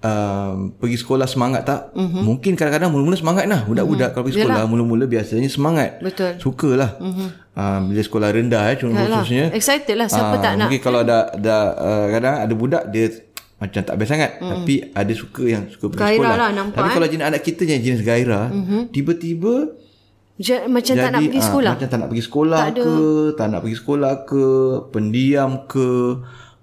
uh, 0.05 0.69
pergi 0.77 0.97
sekolah 1.01 1.27
semangat 1.27 1.61
tak? 1.65 1.81
Mm-hmm. 1.97 2.23
Mungkin 2.23 2.51
kadang-kadang 2.53 2.89
mula-mula 2.93 3.17
semangat 3.17 3.45
lah. 3.49 3.65
Budak-budak 3.65 3.99
mm-hmm. 3.99 4.13
kalau 4.13 4.25
pergi 4.29 4.37
sekolah 4.41 4.55
Yalah. 4.61 4.69
mula-mula 4.69 5.05
biasanya 5.09 5.49
semangat. 5.49 5.89
Betul. 5.99 6.31
Sukalah. 6.37 6.91
Mm-hmm. 7.01 7.27
Uh, 7.59 7.79
bila 7.91 8.01
sekolah 8.05 8.29
rendah 8.31 8.63
eh, 8.71 8.77
contohnya. 8.79 9.45
Excited 9.51 9.95
lah. 9.97 10.07
Siapa 10.07 10.35
uh, 10.37 10.41
tak 10.41 10.53
nak. 10.55 10.67
Mungkin 10.69 10.81
kalau 10.81 10.99
ada, 11.03 11.33
ada 11.35 11.57
uh, 11.75 12.05
kadang 12.13 12.35
ada 12.39 12.53
budak 12.55 12.83
dia 12.93 13.05
macam 13.59 13.81
tak 13.83 13.95
biasa 13.99 14.11
sangat. 14.15 14.31
Mm. 14.39 14.49
Tapi 14.55 14.75
ada 14.95 15.13
suka 15.17 15.43
yang 15.43 15.63
suka 15.67 15.85
pergi 15.91 15.99
gairah 15.99 16.15
sekolah. 16.15 16.37
Lah, 16.39 16.49
nampak, 16.55 16.77
Tapi 16.79 16.87
eh? 16.87 16.95
kalau 16.95 17.07
jenis 17.11 17.25
anak 17.27 17.41
kita 17.43 17.61
yang 17.67 17.81
jenis 17.83 18.01
gairah, 18.07 18.45
mm-hmm. 18.47 18.81
tiba-tiba 18.95 19.53
Ja, 20.39 20.63
macam 20.71 20.95
jadi, 20.95 21.03
tak 21.03 21.11
nak 21.11 21.21
pergi 21.27 21.41
sekolah. 21.43 21.67
Uh, 21.67 21.75
macam 21.75 21.87
tak 21.91 21.99
nak 21.99 22.07
pergi 22.07 22.23
sekolah 22.23 22.59
tak 22.63 22.71
ke, 22.79 22.95
tak 23.35 23.47
nak 23.51 23.59
pergi 23.59 23.77
sekolah 23.83 24.13
ke, 24.23 24.45
pendiam 24.95 25.51
ke, 25.67 25.89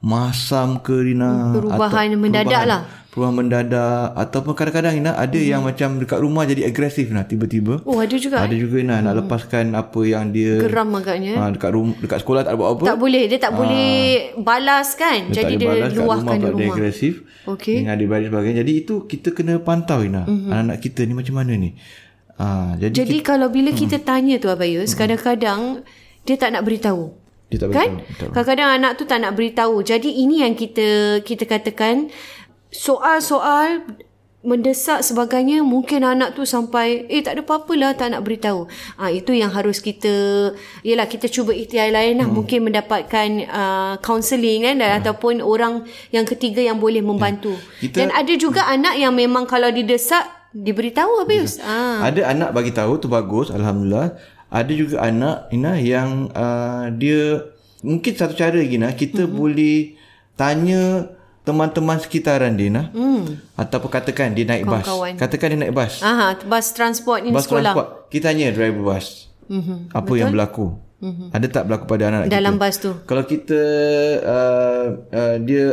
masam 0.07 0.79
ke 0.79 0.95
Rina. 0.95 1.51
Perubahan 1.59 2.15
atau, 2.15 2.21
mendadak 2.23 2.47
perubahan, 2.47 2.71
lah 2.71 2.83
perubahan 3.17 3.33
mendadak 3.33 4.13
ataupun 4.13 4.53
kadang-kadang 4.53 5.01
Ina 5.01 5.17
ada 5.17 5.41
hmm. 5.41 5.49
yang 5.49 5.65
macam 5.65 5.97
dekat 5.97 6.21
rumah 6.21 6.45
jadi 6.45 6.69
agresif 6.69 7.09
nah 7.09 7.25
tiba-tiba. 7.25 7.81
Oh 7.89 7.97
ada 7.97 8.13
juga. 8.21 8.45
Ada 8.45 8.53
eh? 8.53 8.61
juga 8.61 8.77
Ina 8.85 9.01
hmm. 9.01 9.05
nak 9.09 9.15
lepaskan 9.25 9.73
apa 9.73 10.01
yang 10.05 10.37
dia 10.37 10.61
geram 10.61 10.93
agaknya. 10.93 11.33
Ha, 11.41 11.49
dekat 11.49 11.71
rumah 11.73 11.97
dekat 11.97 12.19
sekolah 12.21 12.45
tak 12.45 12.61
buat 12.61 12.69
apa. 12.77 12.85
Tak 12.93 12.99
boleh 13.01 13.25
dia 13.25 13.41
tak 13.41 13.57
ha. 13.57 13.59
boleh 13.59 13.89
balas 14.37 14.93
kan. 15.01 15.33
Dia 15.33 15.49
jadi 15.49 15.55
dia 15.57 15.65
balas 15.73 15.91
luahkan 15.97 16.37
di 16.37 16.45
rumah. 16.45 16.61
Dia 16.61 16.69
agresif. 16.77 17.15
Okey. 17.49 17.77
Dengan 17.81 17.97
adik 17.97 18.07
beradik 18.13 18.29
sebagainya. 18.29 18.57
Jadi 18.61 18.73
itu 18.85 18.95
kita 19.09 19.29
kena 19.33 19.55
pantau 19.65 20.05
Ina. 20.05 20.29
Hmm. 20.29 20.53
Anak-anak 20.53 20.79
kita 20.85 21.01
ni 21.09 21.15
macam 21.17 21.35
mana 21.41 21.53
ni. 21.57 21.73
Ha, 22.37 22.77
jadi 22.77 22.93
jadi 23.01 23.19
kita, 23.25 23.29
kalau 23.33 23.49
bila 23.49 23.73
hmm. 23.73 23.81
kita 23.81 23.97
tanya 24.05 24.37
tu 24.37 24.53
Abayus 24.53 24.93
hmm. 24.93 24.99
kadang-kadang 25.01 25.61
dia 26.29 26.37
tak 26.37 26.53
nak 26.53 26.69
beritahu. 26.69 27.17
Dia 27.47 27.59
tak 27.63 27.69
kan? 27.73 28.03
Kadang-kadang 28.19 28.71
anak 28.83 28.93
tu 28.99 29.07
tak 29.07 29.23
nak 29.23 29.39
beritahu. 29.39 29.79
Jadi 29.87 30.11
ini 30.23 30.43
yang 30.43 30.59
kita 30.59 31.21
kita 31.23 31.47
katakan 31.47 32.11
soal-soal 32.75 33.87
mendesak 34.47 35.03
sebagainya 35.03 35.67
mungkin 35.67 36.07
anak 36.07 36.39
tu 36.39 36.47
sampai 36.47 37.11
eh 37.11 37.19
tak 37.19 37.35
ada 37.35 37.43
apa-apa 37.43 37.73
lah 37.75 37.91
tak 37.99 38.15
nak 38.15 38.23
beritahu 38.23 38.71
ah 38.95 39.11
itu 39.11 39.35
yang 39.35 39.51
harus 39.51 39.83
kita 39.83 40.55
yalah 40.87 41.11
kita 41.11 41.27
cuba 41.27 41.51
ikhtiar 41.51 41.91
lain 41.91 42.23
lah 42.23 42.31
hmm. 42.31 42.37
mungkin 42.39 42.71
mendapatkan 42.71 43.29
uh, 43.51 43.95
counselling 44.07 44.63
kan 44.63 44.79
hmm. 44.79 45.03
ataupun 45.03 45.43
orang 45.43 45.83
yang 46.15 46.23
ketiga 46.23 46.63
yang 46.63 46.79
boleh 46.79 47.03
membantu 47.03 47.59
hmm. 47.59 47.91
kita, 47.91 47.97
dan 47.99 48.09
ada 48.15 48.33
juga 48.39 48.63
hmm. 48.63 48.75
anak 48.79 48.95
yang 49.03 49.13
memang 49.19 49.51
kalau 49.51 49.67
didesak 49.67 50.23
diberitahu 50.55 51.27
habis 51.27 51.59
ah 51.67 52.07
ada 52.07 52.31
anak 52.31 52.55
bagi 52.55 52.71
tahu 52.71 53.03
tu 53.03 53.11
bagus 53.11 53.51
alhamdulillah 53.51 54.15
ada 54.51 54.73
juga 54.73 55.03
anak 55.03 55.51
Ina 55.51 55.73
yang 55.83 56.31
uh, 56.31 56.91
dia 56.95 57.51
mungkin 57.83 58.13
satu 58.15 58.35
cara 58.35 58.59
gini 58.63 58.87
kita 58.95 59.27
hmm. 59.27 59.33
boleh 59.35 59.99
tanya 60.39 61.13
teman-teman 61.47 62.03
sekitaran 62.03 62.59
dia 62.59 62.71
nah 62.75 62.87
hmm. 62.91 63.55
ataupun 63.55 63.87
katakan 63.87 64.35
dia 64.35 64.43
naik 64.43 64.67
bas 64.67 64.87
katakan 65.15 65.55
dia 65.55 65.59
naik 65.63 65.75
bas 65.75 66.03
aha 66.03 66.35
bas 66.43 66.75
transport 66.75 67.23
ni 67.23 67.31
bas 67.31 67.47
sekolah 67.47 67.71
transport. 67.71 67.89
kita 68.11 68.35
tanya 68.35 68.51
driver 68.51 68.83
bas 68.83 69.31
mm-hmm. 69.47 69.95
apa 69.95 70.03
Betul? 70.03 70.19
yang 70.19 70.29
berlaku 70.35 70.67
mm-hmm. 70.99 71.29
ada 71.31 71.47
tak 71.47 71.63
berlaku 71.71 71.85
pada 71.87 72.03
anak-anak 72.11 72.35
dalam 72.35 72.55
kita? 72.59 72.63
bas 72.67 72.75
tu 72.83 72.91
kalau 73.07 73.23
kita 73.23 73.61
uh, 74.27 74.87
uh, 75.15 75.37
dia 75.39 75.65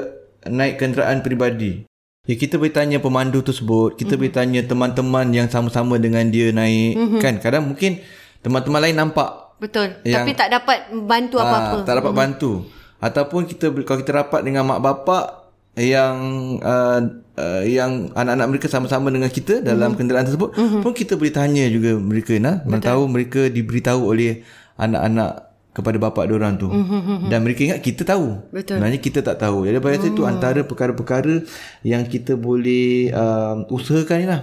naik 0.46 0.78
kenderaan 0.78 1.26
peribadi 1.26 1.90
Ya 2.24 2.40
kita 2.40 2.56
boleh 2.56 2.72
tanya 2.72 3.04
pemandu 3.04 3.44
tersebut, 3.44 4.00
kita 4.00 4.16
mm-hmm. 4.16 4.20
boleh 4.24 4.32
tanya 4.32 4.62
teman-teman 4.64 5.28
yang 5.36 5.52
sama-sama 5.52 6.00
dengan 6.00 6.24
dia 6.32 6.56
naik 6.56 6.96
mm-hmm. 6.96 7.20
kan. 7.20 7.36
Kadang 7.44 7.68
mungkin 7.68 8.00
teman-teman 8.44 8.80
lain 8.84 8.98
nampak. 9.00 9.30
Betul. 9.58 9.96
Yang, 10.04 10.28
Tapi 10.28 10.32
tak 10.36 10.50
dapat 10.52 10.78
bantu 10.92 11.40
apa-apa. 11.40 11.78
Tak 11.88 11.96
dapat 12.04 12.12
mm-hmm. 12.12 12.20
bantu. 12.20 12.52
Ataupun 13.00 13.42
kita 13.48 13.72
kalau 13.84 14.00
kita 14.00 14.12
rapat 14.12 14.44
dengan 14.44 14.68
mak 14.68 14.80
bapak 14.84 15.44
yang 15.74 16.16
uh, 16.62 17.02
uh, 17.38 17.64
yang 17.66 18.14
anak-anak 18.14 18.48
mereka 18.54 18.68
sama-sama 18.70 19.10
dengan 19.10 19.32
kita 19.34 19.58
dalam 19.66 19.94
mm-hmm. 19.94 19.98
kenderaan 19.98 20.26
tersebut 20.30 20.50
mm-hmm. 20.54 20.82
pun 20.86 20.94
kita 20.94 21.18
boleh 21.18 21.34
tanya 21.34 21.66
juga 21.66 21.98
mereka 21.98 22.38
nah 22.38 22.62
mana 22.62 22.78
tahu 22.78 23.10
mereka 23.10 23.50
diberitahu 23.50 24.06
oleh 24.06 24.46
anak-anak 24.78 25.50
kepada 25.74 25.98
bapa 25.98 26.30
orang 26.30 26.62
tu 26.62 26.70
mm-hmm. 26.70 27.34
dan 27.34 27.42
mereka 27.42 27.66
ingat 27.66 27.82
kita 27.82 28.06
tahu 28.06 28.38
Betul. 28.54 28.78
sebenarnya 28.78 29.02
kita 29.02 29.26
tak 29.26 29.42
tahu 29.42 29.66
jadi 29.66 29.82
pada 29.82 29.98
mm. 29.98 30.10
itu 30.14 30.22
antara 30.30 30.62
perkara-perkara 30.62 31.42
yang 31.82 32.06
kita 32.06 32.38
boleh 32.38 33.10
uh, 33.10 33.66
usahakan 33.74 34.30
lah 34.30 34.42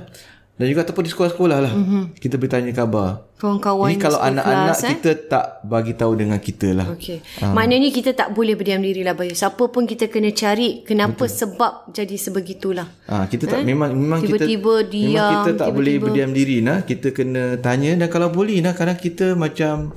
dan 0.61 0.69
juga 0.69 0.85
ataupun 0.85 1.09
di 1.09 1.11
sekolah-sekolah 1.17 1.59
lah. 1.64 1.73
Mm-hmm. 1.73 2.02
Kita 2.21 2.37
bertanya 2.37 2.69
khabar. 2.76 3.25
Kawan-kawan 3.40 3.88
Ini 3.88 3.97
kalau 3.97 4.21
anak-anak 4.21 4.76
kelas, 4.76 4.85
eh? 4.85 4.93
kita 5.00 5.11
tak 5.25 5.45
bagi 5.64 5.97
tahu 5.97 6.12
dengan 6.21 6.37
kita 6.37 6.76
lah. 6.76 6.93
Okay. 6.93 7.25
Ha. 7.40 7.57
Maknanya 7.57 7.88
kita 7.88 8.12
tak 8.12 8.37
boleh 8.37 8.52
berdiam 8.52 8.85
diri 8.85 9.00
lah 9.00 9.17
Bayu. 9.17 9.33
Siapa 9.33 9.73
pun 9.73 9.88
kita 9.88 10.12
kena 10.12 10.29
cari 10.37 10.85
kenapa 10.85 11.25
Betul. 11.25 11.33
sebab 11.33 11.73
jadi 11.97 12.12
sebegitulah. 12.21 12.93
Ha, 13.09 13.25
kita 13.33 13.49
tak 13.49 13.64
eh? 13.64 13.73
memang 13.73 13.97
memang 13.97 14.21
tiba-tiba 14.21 14.85
kita 14.85 14.93
diam, 14.93 15.09
memang 15.09 15.33
kita 15.33 15.40
tak 15.40 15.49
tiba-tiba. 15.57 15.76
boleh 15.81 15.95
berdiam 15.97 16.31
diri 16.37 16.57
nah. 16.61 16.79
Kita 16.85 17.09
kena 17.17 17.57
tanya 17.64 17.97
dan 17.97 18.09
kalau 18.12 18.29
boleh 18.29 18.61
nah 18.61 18.76
kadang 18.76 19.00
kita 19.00 19.33
macam 19.33 19.97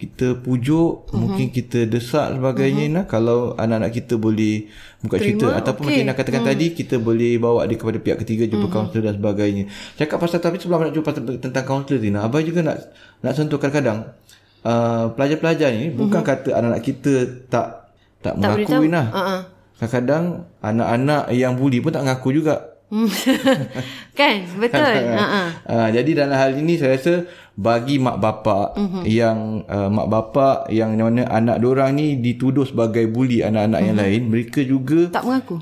kita 0.00 0.40
pujuk, 0.40 1.12
uh-huh. 1.12 1.20
mungkin 1.20 1.52
kita 1.52 1.84
desak 1.84 2.32
sebagainya 2.32 2.88
uh-huh. 2.88 2.96
nah 2.96 3.04
kalau 3.04 3.52
anak-anak 3.52 3.92
kita 3.92 4.16
boleh 4.16 4.72
buka 5.04 5.20
Terima, 5.20 5.28
cerita 5.28 5.46
ataupun 5.60 5.84
okay. 5.84 5.92
macam 6.00 6.06
nak 6.08 6.16
katakan 6.16 6.40
uh-huh. 6.40 6.56
tadi 6.56 6.66
kita 6.72 6.94
boleh 6.96 7.32
bawa 7.36 7.68
dia 7.68 7.76
kepada 7.76 7.98
pihak 8.00 8.18
ketiga 8.24 8.48
jumpa 8.48 8.72
uh-huh. 8.72 8.72
kaunselor 8.72 9.04
dan 9.12 9.14
sebagainya. 9.20 9.64
Cakap 10.00 10.16
pasal 10.16 10.40
tapi 10.40 10.56
sebelum 10.56 10.88
nak 10.88 10.96
jumpa 10.96 11.10
tentang 11.36 11.64
kaunselor 11.68 12.00
ni, 12.00 12.08
nah, 12.08 12.24
juga 12.40 12.60
nak 12.64 12.76
nak 13.20 13.32
sentuh 13.36 13.60
kadang-kadang 13.60 14.16
uh, 14.64 15.12
pelajar-pelajar 15.12 15.68
ni 15.76 15.92
uh-huh. 15.92 16.00
bukan 16.00 16.22
kata 16.24 16.48
anak-anak 16.56 16.80
kita 16.80 17.12
tak 17.52 17.92
tak, 18.24 18.40
tak 18.40 18.56
mengakui 18.56 18.88
nah. 18.88 19.06
Uh-huh. 19.12 19.40
Kadang-kadang 19.84 20.24
anak-anak 20.64 21.22
yang 21.36 21.60
buli 21.60 21.84
pun 21.84 21.92
tak 21.92 22.08
mengaku 22.08 22.40
juga. 22.40 22.70
kan 24.18 24.34
betul 24.58 24.82
uh-huh. 25.14 25.46
uh, 25.70 25.88
jadi 25.94 26.10
dalam 26.26 26.34
hal 26.34 26.58
ini 26.58 26.74
saya 26.74 26.98
rasa 26.98 27.22
bagi 27.60 28.00
mak 28.00 28.16
bapak 28.16 28.66
uh-huh. 28.72 29.04
yang 29.04 29.60
uh, 29.68 29.92
mak 29.92 30.08
bapak 30.08 30.72
yang 30.72 30.96
mana 30.96 31.28
anak 31.28 31.60
diorang 31.60 31.92
ni 31.92 32.16
dituduh 32.16 32.64
sebagai 32.64 33.04
buli 33.12 33.44
anak-anak 33.44 33.76
uh-huh. 33.76 33.88
yang 33.92 33.98
lain 34.00 34.22
mereka 34.32 34.64
juga 34.64 35.12
tak 35.12 35.28
mengaku 35.28 35.60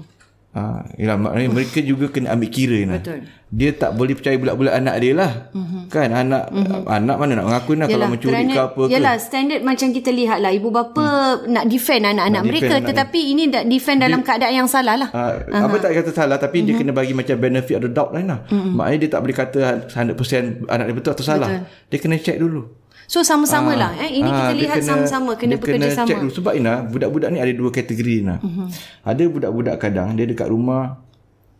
Ha, 0.59 0.83
yalah, 0.99 1.15
maknanya 1.15 1.50
mereka 1.55 1.79
juga 1.79 2.11
kena 2.11 2.35
ambil 2.35 2.50
kira 2.50 2.83
nah. 2.83 2.99
Betul. 2.99 3.23
Dia 3.49 3.71
tak 3.79 3.95
boleh 3.95 4.19
percaya 4.19 4.35
bulat-bulat 4.37 4.75
anak 4.75 4.95
dia 4.99 5.12
lah. 5.15 5.55
Uh-huh. 5.55 5.87
Kan 5.87 6.11
anak 6.11 6.50
uh-huh. 6.50 6.83
anak 6.85 7.17
mana 7.17 7.33
nak 7.38 7.47
mengaku 7.47 7.79
nah 7.79 7.87
kalau 7.87 8.11
mencuri 8.11 8.35
kerana, 8.35 8.53
ke 8.53 8.61
apa 8.61 8.83
ke. 8.83 8.93
Yalah 8.93 9.15
standard 9.23 9.62
macam 9.62 9.88
kita 9.95 10.11
lihat 10.12 10.38
lah 10.43 10.50
ibu 10.53 10.69
bapa 10.69 11.00
hmm. 11.00 11.49
nak 11.49 11.65
defend 11.71 12.05
anak-anak 12.05 12.43
nak 12.43 12.45
mereka 12.45 12.75
defend 12.77 12.88
tetapi 12.91 13.21
anak 13.23 13.33
ini 13.33 13.43
dah 13.49 13.62
defend 13.65 13.99
dalam 14.03 14.21
keadaan 14.27 14.55
yang 14.59 14.69
salah 14.69 14.97
lah. 14.99 15.09
Uh-huh. 15.15 15.65
Apa 15.65 15.77
tak 15.79 15.91
kata 15.95 16.11
salah 16.12 16.37
tapi 16.37 16.61
uh-huh. 16.61 16.75
dia 16.75 16.81
kena 16.83 16.93
bagi 16.93 17.15
macam 17.15 17.37
benefit 17.38 17.79
of 17.79 17.83
the 17.87 17.93
doubt 17.95 18.11
lah. 18.11 18.21
Uh-huh. 18.27 18.75
Maknanya 18.75 18.99
dia 19.07 19.11
tak 19.15 19.21
boleh 19.23 19.37
kata 19.38 19.59
100% 19.87 20.69
anak 20.69 20.85
dia 20.91 20.97
betul 20.99 21.12
atau 21.15 21.25
salah. 21.25 21.49
Betul. 21.49 21.88
Dia 21.88 21.99
kena 22.03 22.17
check 22.19 22.37
dulu. 22.43 22.88
So 23.09 23.25
sama-sama 23.25 23.73
lah 23.73 23.97
eh. 24.05 24.21
Ini 24.21 24.29
kita 24.29 24.53
lihat 24.53 24.79
kena, 24.85 24.88
sama-sama 24.93 25.33
kena 25.41 25.57
bekerja 25.57 25.81
kena 25.81 25.97
sama. 25.97 26.09
Check 26.12 26.19
dulu. 26.21 26.33
Sebab 26.37 26.53
Ina 26.61 26.75
budak-budak 26.85 27.29
ni 27.33 27.41
ada 27.41 27.53
dua 27.57 27.73
kategori 27.73 28.15
Ina. 28.21 28.37
Uh-huh. 28.37 28.69
Ada 29.00 29.25
budak-budak 29.33 29.75
kadang 29.81 30.12
dia 30.12 30.29
dekat 30.29 30.53
rumah 30.53 31.00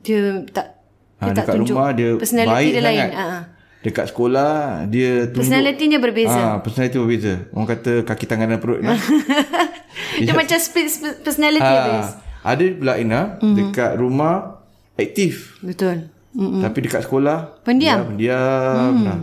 dia 0.05 0.45
tak 0.53 0.79
ha, 1.19 1.25
dia 1.25 1.33
tak 1.35 1.47
tunjuk 1.57 1.75
rumah 1.75 1.91
dia 1.97 2.11
baik 2.21 2.73
dia 2.77 2.83
lain. 2.85 3.09
Ha. 3.17 3.27
Dekat 3.81 4.13
sekolah 4.13 4.85
dia 4.93 5.33
tunjuk 5.33 5.41
personality 5.41 5.85
dia 5.89 6.01
berbeza. 6.05 6.37
Ha, 6.37 6.61
personality 6.61 6.97
berbeza. 7.01 7.35
Orang 7.57 7.69
kata 7.73 7.93
kaki 8.05 8.25
tangan 8.29 8.47
dan 8.53 8.61
perut 8.61 8.85
Ina. 8.85 8.93
dia, 10.21 10.25
dia 10.29 10.35
macam 10.37 10.59
split 10.61 10.89
personality 11.25 11.65
ha, 11.65 11.81
habis. 11.81 12.09
Ada 12.45 12.65
pula 12.77 12.93
Ina 13.01 13.21
uh-huh. 13.41 13.57
dekat 13.57 13.97
rumah 13.97 14.61
aktif. 15.01 15.57
Betul. 15.65 16.13
Uh-huh. 16.37 16.61
Tapi 16.61 16.79
dekat 16.85 17.09
sekolah 17.09 17.65
pendiam. 17.65 18.05
Dia 18.05 18.37
pendiam. 18.37 18.93
Uh-huh. 18.93 19.05
Nah. 19.09 19.21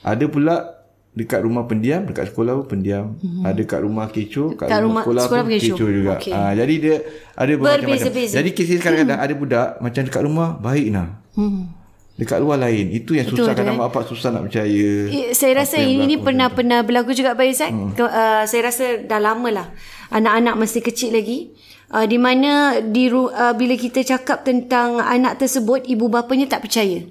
Ada 0.00 0.24
pula 0.24 0.75
dekat 1.16 1.40
rumah 1.40 1.64
pendiam 1.64 2.04
dekat 2.04 2.28
sekolah 2.28 2.60
pun 2.60 2.76
pendiam. 2.76 3.16
Mm-hmm. 3.16 3.48
ada 3.48 3.62
kat 3.64 3.80
rumah 3.80 4.06
kecoh 4.12 4.52
kat, 4.52 4.68
kat 4.68 4.80
rumah, 4.84 5.02
sekolah, 5.02 5.24
sekolah 5.24 5.42
pun 5.48 5.52
kecoh, 5.56 5.68
kecoh 5.72 5.88
juga. 5.88 6.14
Okay. 6.20 6.32
ha, 6.36 6.52
jadi 6.52 6.74
dia 6.76 6.96
ada 7.32 7.52
bermacam-macam. 7.56 8.12
Jadi 8.36 8.50
kisah 8.52 8.76
kadang-kadang 8.84 9.20
ada 9.24 9.32
budak 9.32 9.68
macam 9.80 10.02
dekat 10.04 10.22
rumah 10.22 10.48
baik 10.60 10.86
nah. 10.92 11.08
Mm. 11.32 11.72
dekat 12.20 12.38
luar 12.40 12.60
lain. 12.60 12.92
Itu 12.92 13.16
yang 13.16 13.28
Betul, 13.28 13.48
susah 13.48 13.52
kadang 13.56 13.80
mak 13.80 13.88
bapak 13.88 14.02
susah 14.12 14.28
nak 14.28 14.48
percaya 14.48 14.88
eh, 15.08 15.32
saya 15.32 15.52
rasa 15.56 15.80
ini, 15.80 16.04
ini 16.04 16.16
pernah 16.20 16.52
tu. 16.52 16.60
pernah 16.60 16.84
berlaku 16.84 17.16
juga 17.16 17.32
baik 17.32 17.52
hmm. 17.56 17.96
uh, 17.96 18.44
saya 18.44 18.60
rasa 18.68 19.00
dah 19.08 19.20
lama 19.20 19.48
lah. 19.48 19.66
Anak-anak 20.12 20.54
masih 20.60 20.84
kecil 20.84 21.16
lagi. 21.16 21.56
Uh, 21.86 22.02
di 22.02 22.18
mana 22.18 22.82
di 22.82 23.08
uh, 23.08 23.54
bila 23.54 23.78
kita 23.78 24.02
cakap 24.02 24.42
tentang 24.42 24.98
anak 24.98 25.38
tersebut 25.38 25.86
ibu 25.86 26.10
bapanya 26.10 26.44
tak 26.50 26.66
percaya 26.66 27.06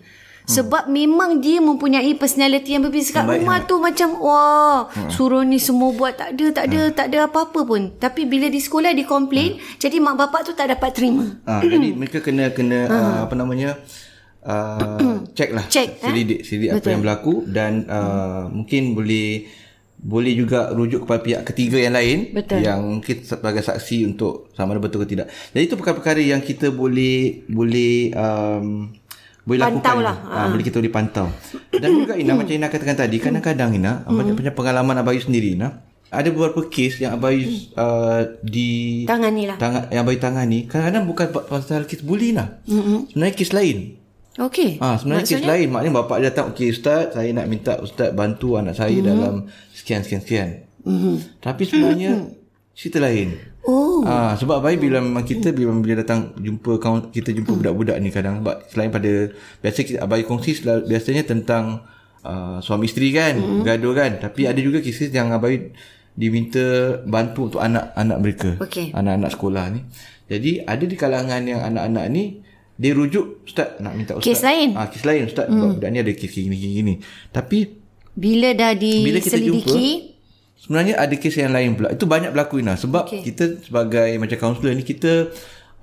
sebab 0.46 0.88
memang 0.88 1.42
dia 1.42 1.58
mempunyai 1.60 2.14
personality 2.18 2.78
yang 2.78 2.86
berbeza 2.86 3.12
kat 3.12 3.25
rumah 3.25 3.66
tu 3.66 3.82
macam 3.82 4.10
wah 4.22 4.88
ha. 4.90 5.10
suruh 5.10 5.42
ni 5.42 5.58
semua 5.58 5.92
buat 5.94 6.14
tak 6.16 6.38
ada 6.38 6.46
tak 6.62 6.66
ada 6.72 6.80
ha. 6.82 6.94
tak 6.94 7.06
ada 7.12 7.18
apa-apa 7.30 7.60
pun. 7.66 7.82
Tapi 7.98 8.30
bila 8.30 8.48
di 8.50 8.62
sekolah 8.62 8.94
dia 8.94 9.06
komplain 9.06 9.58
ha. 9.58 9.78
jadi 9.82 9.98
mak 9.98 10.16
bapak 10.16 10.42
tu 10.46 10.52
tak 10.54 10.70
dapat 10.70 10.90
terima. 10.94 11.25
Ha. 11.50 11.62
jadi 11.64 11.90
mereka 11.94 12.22
kena 12.22 12.54
kena 12.54 12.80
ha. 12.88 12.96
uh, 12.96 13.18
apa 13.25 13.34
namanya 13.34 13.78
uh, 14.46 15.25
check 15.38 15.52
lah 15.52 15.66
check, 15.68 16.00
selidik 16.00 16.40
eh? 16.42 16.46
selidik 16.46 16.70
apa 16.78 16.88
yang 16.94 17.02
berlaku 17.02 17.44
dan 17.50 17.86
uh, 17.90 18.48
mungkin 18.48 18.94
boleh 18.94 19.50
boleh 20.06 20.38
juga 20.38 20.70
rujuk 20.70 21.08
kepada 21.08 21.20
pihak 21.24 21.42
ketiga 21.50 21.82
yang 21.82 21.96
lain 21.98 22.18
Betul. 22.30 22.62
yang 22.62 22.80
mungkin 22.84 23.25
sebagai 23.25 23.66
saksi 23.66 24.06
untuk 24.06 24.54
sama 24.54 24.78
ada 24.78 24.84
betul 24.84 25.02
ke 25.02 25.18
tidak. 25.18 25.32
Jadi 25.56 25.64
itu 25.66 25.75
perkara-perkara 25.80 26.22
yang 26.22 26.46
kita 26.46 26.70
boleh 26.70 27.42
boleh 27.50 28.14
um, 28.14 28.94
boleh 29.46 29.62
Pantau 29.62 30.02
lakukan 30.02 30.06
lah. 30.10 30.18
ha. 30.25 30.50
boleh 30.50 30.66
kita 30.66 30.82
boleh 30.82 30.94
pantau. 30.94 31.28
Dan 31.70 31.90
juga 32.02 32.18
Ina 32.18 32.34
macam 32.34 32.54
Ina 32.58 32.68
katakan 32.68 32.98
tadi 32.98 33.22
kadang-kadang 33.22 33.78
Ina 33.78 34.04
hmm. 34.10 34.34
macam 34.34 34.54
pengalaman 34.58 34.98
Abayu 34.98 35.22
sendiri 35.22 35.54
Ina 35.54 35.86
ada 36.10 36.30
beberapa 36.34 36.66
kes 36.66 37.02
yang 37.02 37.18
Abayu 37.22 37.46
uh, 37.78 38.25
di 38.42 39.04
Tangani 39.06 39.46
lah. 39.46 39.58
tangan 39.62 39.90
yang 39.94 40.02
Abayu 40.06 40.18
tangani 40.22 40.66
kadang-kadang 40.66 41.06
bukan 41.06 41.28
pasal 41.46 41.86
kes 41.86 42.02
bully 42.02 42.34
lah. 42.34 42.58
Hmm. 42.66 43.06
Sebenarnya 43.10 43.34
kes 43.38 43.52
lain. 43.54 43.78
Okey. 44.36 44.84
Ah 44.84 45.00
sebenarnya 45.00 45.24
kes 45.24 45.44
lain 45.48 45.68
maknanya 45.72 46.04
bapak 46.04 46.18
dia 46.20 46.28
datang 46.28 46.52
okey 46.52 46.68
ustaz 46.75 47.16
saya 47.16 47.32
nak 47.32 47.48
minta 47.48 47.80
ustaz 47.80 48.12
bantu 48.12 48.60
anak 48.60 48.75
saya 48.75 48.92
mm-hmm. 48.92 49.08
dalam 49.08 49.36
sekian 49.72 50.04
sekian 50.04 50.22
sekian. 50.22 50.50
Mm-hmm. 50.84 51.16
Tapi 51.40 51.62
sebenarnya 51.64 52.12
mm-hmm. 52.20 52.45
Cerita 52.75 53.00
lain. 53.00 53.39
Oh. 53.63 54.03
Ah 54.03 54.36
sebab 54.36 54.60
baik 54.60 54.84
bila 54.84 55.00
memang 55.00 55.24
kita 55.24 55.55
bila 55.55 55.72
bila 55.79 56.03
datang 56.03 56.36
jumpa 56.36 56.75
kita 57.10 57.32
jumpa 57.32 57.55
mm. 57.55 57.60
budak-budak 57.63 57.98
ni 58.03 58.12
kadang 58.12 58.44
sebab 58.44 58.55
selain 58.67 58.91
pada 58.91 59.12
biasa 59.63 59.79
kita 59.88 59.98
abai 60.03 60.27
kongsi 60.27 60.60
selalu, 60.60 60.91
biasanya 60.91 61.24
tentang 61.24 61.88
uh, 62.27 62.60
suami 62.60 62.91
isteri 62.91 63.15
kan 63.15 63.39
mm-hmm. 63.39 63.63
gaduh 63.63 63.94
kan 63.96 64.12
tapi 64.20 64.46
ada 64.46 64.60
juga 64.60 64.84
kisah 64.84 65.08
yang 65.08 65.32
abai 65.32 65.72
diminta 66.20 67.00
bantu 67.08 67.48
untuk 67.48 67.63
anak-anak 67.63 68.17
mereka. 68.20 68.50
Okay. 68.60 68.91
Anak-anak 68.91 69.32
sekolah 69.32 69.65
ni. 69.72 69.82
Jadi 70.27 70.51
ada 70.67 70.84
di 70.84 70.96
kalangan 71.00 71.41
yang 71.48 71.63
anak-anak 71.63 72.05
ni 72.12 72.44
dia 72.75 72.91
rujuk 72.91 73.48
ustaz 73.48 73.79
nak 73.79 73.96
minta 73.96 74.20
ustaz 74.20 74.36
kes 74.36 74.44
lain 74.44 74.75
ah 74.75 74.91
kes 74.91 75.08
lain 75.08 75.32
ustaz 75.32 75.48
hmm. 75.48 75.79
budak 75.79 75.89
ni 75.96 76.00
ada 76.03 76.12
kes 76.12 76.27
gini 76.27 76.55
gini 76.60 76.74
gini 76.75 76.94
tapi 77.32 77.72
bila 78.20 78.51
dah 78.51 78.75
diselidiki 78.75 80.15
sebenarnya 80.66 80.98
ada 80.98 81.14
kes 81.14 81.38
yang 81.38 81.54
lain 81.54 81.78
pula 81.78 81.94
itu 81.94 82.10
banyak 82.10 82.34
berlaku 82.34 82.58
Ina 82.58 82.74
sebab 82.74 83.06
okay. 83.06 83.22
kita 83.22 83.62
sebagai 83.62 84.18
macam 84.18 84.38
kaunselor 84.42 84.74
ni 84.74 84.82
kita 84.82 85.30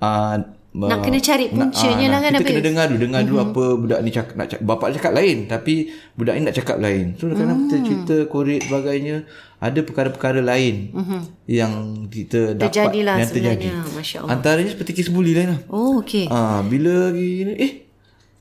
uh, 0.03 0.35
nak 0.73 1.05
kena 1.05 1.21
cari 1.21 1.53
puncanya 1.53 2.05
nak, 2.09 2.11
lah 2.11 2.19
kan 2.19 2.31
kita 2.41 2.49
kena 2.49 2.61
dengar 2.65 2.85
dulu 2.89 2.99
dengar 2.99 3.21
dulu 3.23 3.37
mm-hmm. 3.37 3.53
apa 3.53 3.63
budak 3.77 3.99
ni 4.01 4.09
cakap 4.09 4.33
nak 4.35 4.47
cakap, 4.49 4.65
bapak 4.65 4.87
cakap 4.97 5.11
lain 5.13 5.37
tapi 5.45 5.73
budak 6.17 6.33
ni 6.35 6.41
nak 6.49 6.55
cakap 6.57 6.77
lain 6.81 7.13
so 7.15 7.29
kadang-kadang 7.29 7.55
mm. 7.55 7.63
kita 7.63 7.75
cerita 7.85 8.15
korek 8.27 8.61
sebagainya 8.67 9.15
ada 9.63 9.79
perkara-perkara 9.85 10.41
lain 10.43 10.75
mm-hmm. 10.91 11.21
yang 11.47 11.71
kita 12.09 12.57
dapat 12.59 12.73
Terjadilah 12.73 13.15
yang 13.21 13.29
terjadi 13.31 13.67
Masya 13.95 14.17
Allah. 14.25 14.33
antaranya 14.35 14.69
seperti 14.73 14.91
kes 14.97 15.13
bully 15.13 15.31
lain 15.37 15.55
lah 15.55 15.59
oh 15.69 16.01
okey 16.01 16.27
ah 16.27 16.59
bila 16.65 17.13
gini 17.15 17.55
eh 17.55 17.73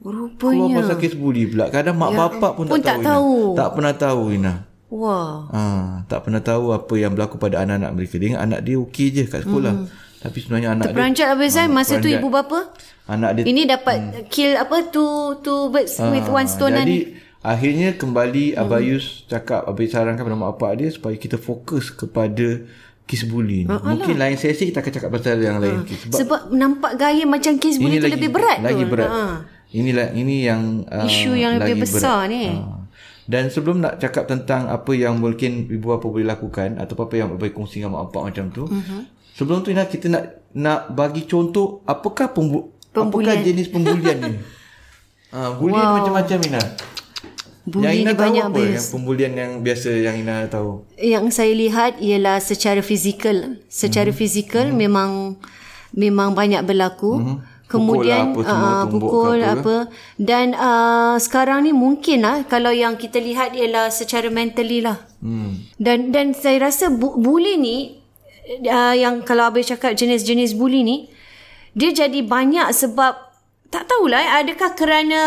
Rupanya. 0.03 0.67
Keluar 0.67 0.79
pasal 0.83 0.97
kes 0.99 1.15
bully 1.15 1.47
pula. 1.47 1.71
Kadang 1.71 1.95
mak 1.95 2.11
ya, 2.11 2.19
bapak 2.27 2.53
pun, 2.59 2.67
pun 2.67 2.83
tak, 2.83 2.99
tak 2.99 3.07
tahu. 3.07 3.07
tahu. 3.07 3.35
Ina. 3.39 3.59
Tak 3.63 3.69
pernah 3.71 3.95
tahu 3.95 4.23
Ina. 4.35 4.55
Wah. 4.93 5.49
Ha, 5.49 5.63
tak 6.05 6.29
pernah 6.29 6.45
tahu 6.45 6.77
apa 6.77 6.95
yang 7.01 7.17
berlaku 7.17 7.41
pada 7.41 7.65
anak-anak 7.65 7.97
mereka. 7.97 8.21
Dia 8.21 8.37
ingat 8.37 8.43
anak 8.45 8.61
dia 8.61 8.77
okey 8.77 9.09
je 9.09 9.25
kat 9.25 9.49
sekolah. 9.49 9.73
Hmm. 9.73 9.89
Tapi 10.21 10.37
sebenarnya 10.39 10.69
anak 10.77 10.85
Terperanjat 10.93 11.27
dia... 11.27 11.33
Terperanjat 11.33 11.65
Abang 11.65 11.73
ha, 11.73 11.79
Masa 11.81 11.95
tu 11.97 12.09
ibu 12.13 12.29
bapa? 12.29 12.59
Anak 13.09 13.31
dia... 13.41 13.43
Ini 13.49 13.63
dapat 13.65 13.97
hmm. 13.97 14.13
kill 14.29 14.53
apa? 14.61 14.77
Two, 14.93 15.41
two 15.41 15.73
birds 15.73 15.97
ha, 15.97 16.13
with 16.13 16.29
one 16.29 16.45
stone. 16.45 16.77
Jadi 16.77 16.97
ni. 17.09 17.17
akhirnya 17.41 17.97
kembali 17.97 18.53
Abayus 18.53 19.25
hmm. 19.25 19.33
cakap, 19.33 19.65
Abayus 19.65 19.91
sarankan 19.97 20.29
pada 20.29 20.37
mak 20.37 20.61
bapak 20.61 20.73
dia 20.77 20.89
supaya 20.93 21.17
kita 21.17 21.41
fokus 21.41 21.89
kepada 21.89 22.61
kes 23.09 23.25
bully 23.25 23.65
ni. 23.65 23.73
Ha, 23.73 23.81
Mungkin 23.81 24.21
lain 24.21 24.37
sesi 24.37 24.69
kita 24.69 24.85
akan 24.85 24.93
cakap 24.93 25.09
pasal 25.09 25.41
yang 25.41 25.57
lain. 25.57 25.83
Ha. 25.83 25.89
Sebab, 25.89 26.17
Sebab 26.21 26.41
nampak 26.53 27.01
gaya 27.01 27.25
macam 27.25 27.57
kes 27.57 27.81
bully 27.81 27.97
tu 27.97 28.13
lagi, 28.13 28.21
lebih 28.21 28.31
berat 28.31 28.61
lagi 28.61 28.85
tu. 28.85 28.93
berat. 28.93 29.09
Ha. 29.09 29.25
Inilah 29.73 30.13
ini 30.13 30.45
yang 30.45 30.85
uh, 30.85 31.09
isu 31.09 31.33
yang 31.33 31.57
lebih 31.57 31.81
besar 31.81 32.29
berat. 32.29 32.37
ni. 32.37 32.45
Uh. 32.53 32.82
Dan 33.33 33.49
sebelum 33.49 33.81
nak 33.81 33.97
cakap 33.97 34.29
tentang 34.29 34.69
apa 34.69 34.93
yang 34.93 35.17
mungkin 35.17 35.65
ibu 35.73 35.97
bapa 35.97 36.05
boleh 36.05 36.29
lakukan 36.29 36.77
atau 36.77 36.93
apa 37.01 37.17
yang 37.17 37.33
boleh 37.33 37.49
kongsi 37.49 37.81
dengan 37.81 37.97
mak 37.97 38.13
bapak 38.13 38.23
macam 38.29 38.45
tu. 38.53 38.69
Uh-huh. 38.69 39.03
Sebelum 39.33 39.65
tu 39.65 39.73
Ina 39.73 39.89
kita 39.89 40.13
nak 40.13 40.45
nak 40.53 40.93
bagi 40.93 41.25
contoh 41.25 41.81
apakah 41.89 42.29
pembu- 42.37 42.77
apakah 42.93 43.41
jenis 43.41 43.73
pembulian 43.73 44.21
ni. 44.21 44.37
Ah, 45.33 45.49
uh, 45.49 45.57
bulian 45.57 45.81
wow. 45.81 45.97
macam-macam 45.97 46.45
Ina. 46.45 46.61
Bully 47.65 47.89
yang 47.89 47.97
Ina 48.05 48.13
tahu 48.13 48.21
banyak 48.21 48.45
apa 48.53 48.61
yang 48.69 48.85
pembulian 48.93 49.33
yang 49.33 49.53
biasa 49.65 49.89
yang 49.97 50.17
Ina 50.21 50.45
tahu? 50.53 50.85
Yang 51.01 51.25
saya 51.33 51.57
lihat 51.57 51.93
ialah 52.05 52.37
secara 52.37 52.85
fizikal. 52.85 53.57
Secara 53.65 54.13
uh-huh. 54.13 54.21
fizikal 54.21 54.69
uh-huh. 54.69 54.77
memang 54.77 55.41
memang 55.97 56.37
banyak 56.37 56.61
berlaku. 56.69 57.17
Uh-huh 57.17 57.52
kemudian 57.73 58.37
pukul, 58.37 58.45
lah 58.45 58.85
apa, 58.85 58.85
uh, 58.85 58.85
pukul 58.93 59.39
apa, 59.41 59.57
apa. 59.57 59.77
dan 60.21 60.53
uh, 60.53 61.17
sekarang 61.17 61.65
ni 61.65 61.73
mungkin 61.73 62.29
lah 62.29 62.45
kalau 62.45 62.69
yang 62.69 63.01
kita 63.01 63.17
lihat 63.17 63.57
ialah 63.57 63.89
secara 63.89 64.29
mentally 64.29 64.85
lah 64.85 65.01
hmm. 65.25 65.81
dan 65.81 66.13
dan 66.13 66.37
saya 66.37 66.69
rasa 66.69 66.93
bu- 66.93 67.17
bully 67.17 67.57
ni 67.57 67.97
uh, 68.69 68.93
yang 68.93 69.25
kalau 69.25 69.49
abai 69.49 69.65
cakap 69.65 69.97
jenis-jenis 69.97 70.53
bully 70.53 70.85
ni 70.85 71.09
dia 71.73 71.97
jadi 71.97 72.21
banyak 72.21 72.69
sebab 72.77 73.33
tak 73.73 73.89
tahulah 73.89 74.45
adakah 74.45 74.77
kerana 74.77 75.21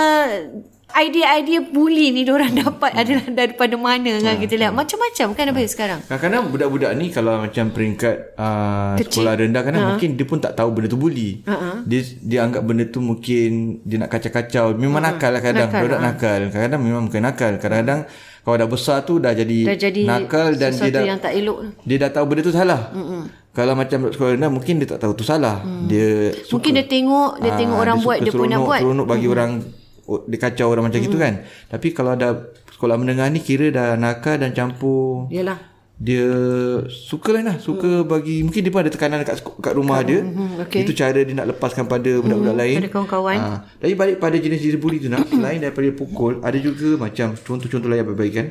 idea-idea 0.96 1.60
bully 1.68 2.16
ni 2.16 2.24
orang 2.32 2.56
dapat 2.56 2.96
hmm. 2.96 3.02
adalah 3.04 3.26
daripada 3.36 3.76
mana 3.76 4.12
kan 4.24 4.36
ha, 4.36 4.40
kita 4.40 4.56
lihat 4.56 4.72
ha. 4.72 4.80
macam-macam 4.80 5.28
kan 5.36 5.46
apa 5.52 5.60
ha. 5.60 5.68
sekarang 5.68 6.00
kadang-kadang 6.08 6.44
budak-budak 6.56 6.92
ni 6.96 7.06
kalau 7.12 7.44
macam 7.44 7.66
peringkat 7.76 8.16
uh, 8.40 8.96
sekolah 8.96 9.34
rendah 9.36 9.62
kan 9.62 9.74
ha. 9.76 9.82
mungkin 9.92 10.16
dia 10.16 10.26
pun 10.26 10.40
tak 10.40 10.56
tahu 10.56 10.72
benda 10.72 10.88
tu 10.88 10.96
bully 10.96 11.44
ha. 11.44 11.84
dia 11.84 12.00
dia 12.24 12.48
anggap 12.48 12.64
benda 12.64 12.88
tu 12.88 13.04
mungkin 13.04 13.84
dia 13.84 13.98
nak 14.00 14.10
kacau-kacau 14.16 14.80
memang 14.80 15.04
ha. 15.04 15.12
nakal 15.12 15.36
lah 15.36 15.44
kadang 15.44 15.68
nakal, 15.68 15.82
budak 15.84 16.00
ha. 16.00 16.06
nakal 16.08 16.40
kadang-kadang 16.48 16.82
memang 16.82 17.04
bukan 17.12 17.22
nakal 17.22 17.54
kadang-kadang 17.60 18.02
kalau 18.46 18.56
dah 18.62 18.70
besar 18.70 19.02
tu 19.02 19.18
dah 19.18 19.34
jadi, 19.34 19.60
dah 19.66 19.78
jadi 19.78 20.02
nakal 20.06 20.54
dan 20.56 20.72
dia 20.72 20.92
dah 20.94 21.04
yang 21.04 21.20
tak 21.20 21.34
elok 21.36 21.76
dia 21.84 21.98
dah 22.00 22.10
tahu 22.14 22.26
benda 22.30 22.42
tu 22.46 22.56
salah 22.56 22.94
Mm-mm. 22.96 23.28
kalau 23.52 23.74
macam 23.76 24.14
sekolah 24.16 24.32
rendah 24.40 24.52
mungkin 24.54 24.80
dia 24.80 24.88
tak 24.96 25.04
tahu 25.04 25.12
tu 25.18 25.26
salah 25.28 25.60
mm. 25.60 25.86
dia 25.92 26.32
suka, 26.46 26.56
mungkin 26.56 26.72
dia 26.78 26.86
tengok 26.88 27.32
dia 27.44 27.52
ha, 27.52 27.58
tengok 27.60 27.78
orang 27.84 27.98
dia 28.00 28.06
buat 28.06 28.18
dia 28.24 28.32
pun 28.32 28.48
nak 28.48 28.60
buat 28.64 28.80
seronok 28.80 29.08
bagi 29.10 29.28
mm. 29.28 29.34
orang 29.36 29.52
dia 30.06 30.38
kacau 30.38 30.70
orang 30.70 30.88
macam 30.88 31.02
mm. 31.02 31.08
gitu 31.10 31.18
kan. 31.18 31.34
Tapi 31.70 31.88
kalau 31.92 32.14
ada 32.14 32.54
sekolah 32.70 32.96
menengah 33.02 33.26
ni 33.34 33.42
kira 33.42 33.74
dah 33.74 33.98
nakal 33.98 34.38
dan 34.38 34.54
campur. 34.54 35.26
Yalah. 35.34 35.74
Dia 35.96 36.28
suka 36.92 37.40
lah 37.40 37.40
nah, 37.40 37.56
suka 37.56 38.04
mm. 38.04 38.08
bagi 38.12 38.44
mungkin 38.44 38.62
dia 38.68 38.72
pun 38.72 38.84
ada 38.84 38.92
tekanan 38.92 39.24
kat 39.24 39.40
kat 39.40 39.74
rumah 39.74 40.04
Kat, 40.04 40.08
dia. 40.12 40.20
Mm, 40.22 40.52
okay. 40.68 40.82
Itu 40.84 40.92
cara 40.92 41.20
dia 41.24 41.34
nak 41.34 41.56
lepaskan 41.56 41.88
pada 41.88 42.12
budak-budak 42.20 42.56
mm, 42.56 42.62
lain. 42.62 42.78
Pada 42.84 42.92
kawan-kawan. 42.92 43.38
Ha. 43.40 43.52
Tapi 43.80 43.94
balik 43.96 44.18
pada 44.20 44.36
jenis-jenis 44.36 44.78
bully 44.78 45.00
tu 45.00 45.08
nak 45.08 45.26
selain 45.32 45.64
daripada 45.64 45.90
pukul, 45.96 46.44
ada 46.44 46.58
juga 46.60 47.00
macam 47.00 47.34
contoh-contoh 47.34 47.88
lain 47.88 48.04
yang 48.04 48.12
baik 48.12 48.34
kan. 48.36 48.48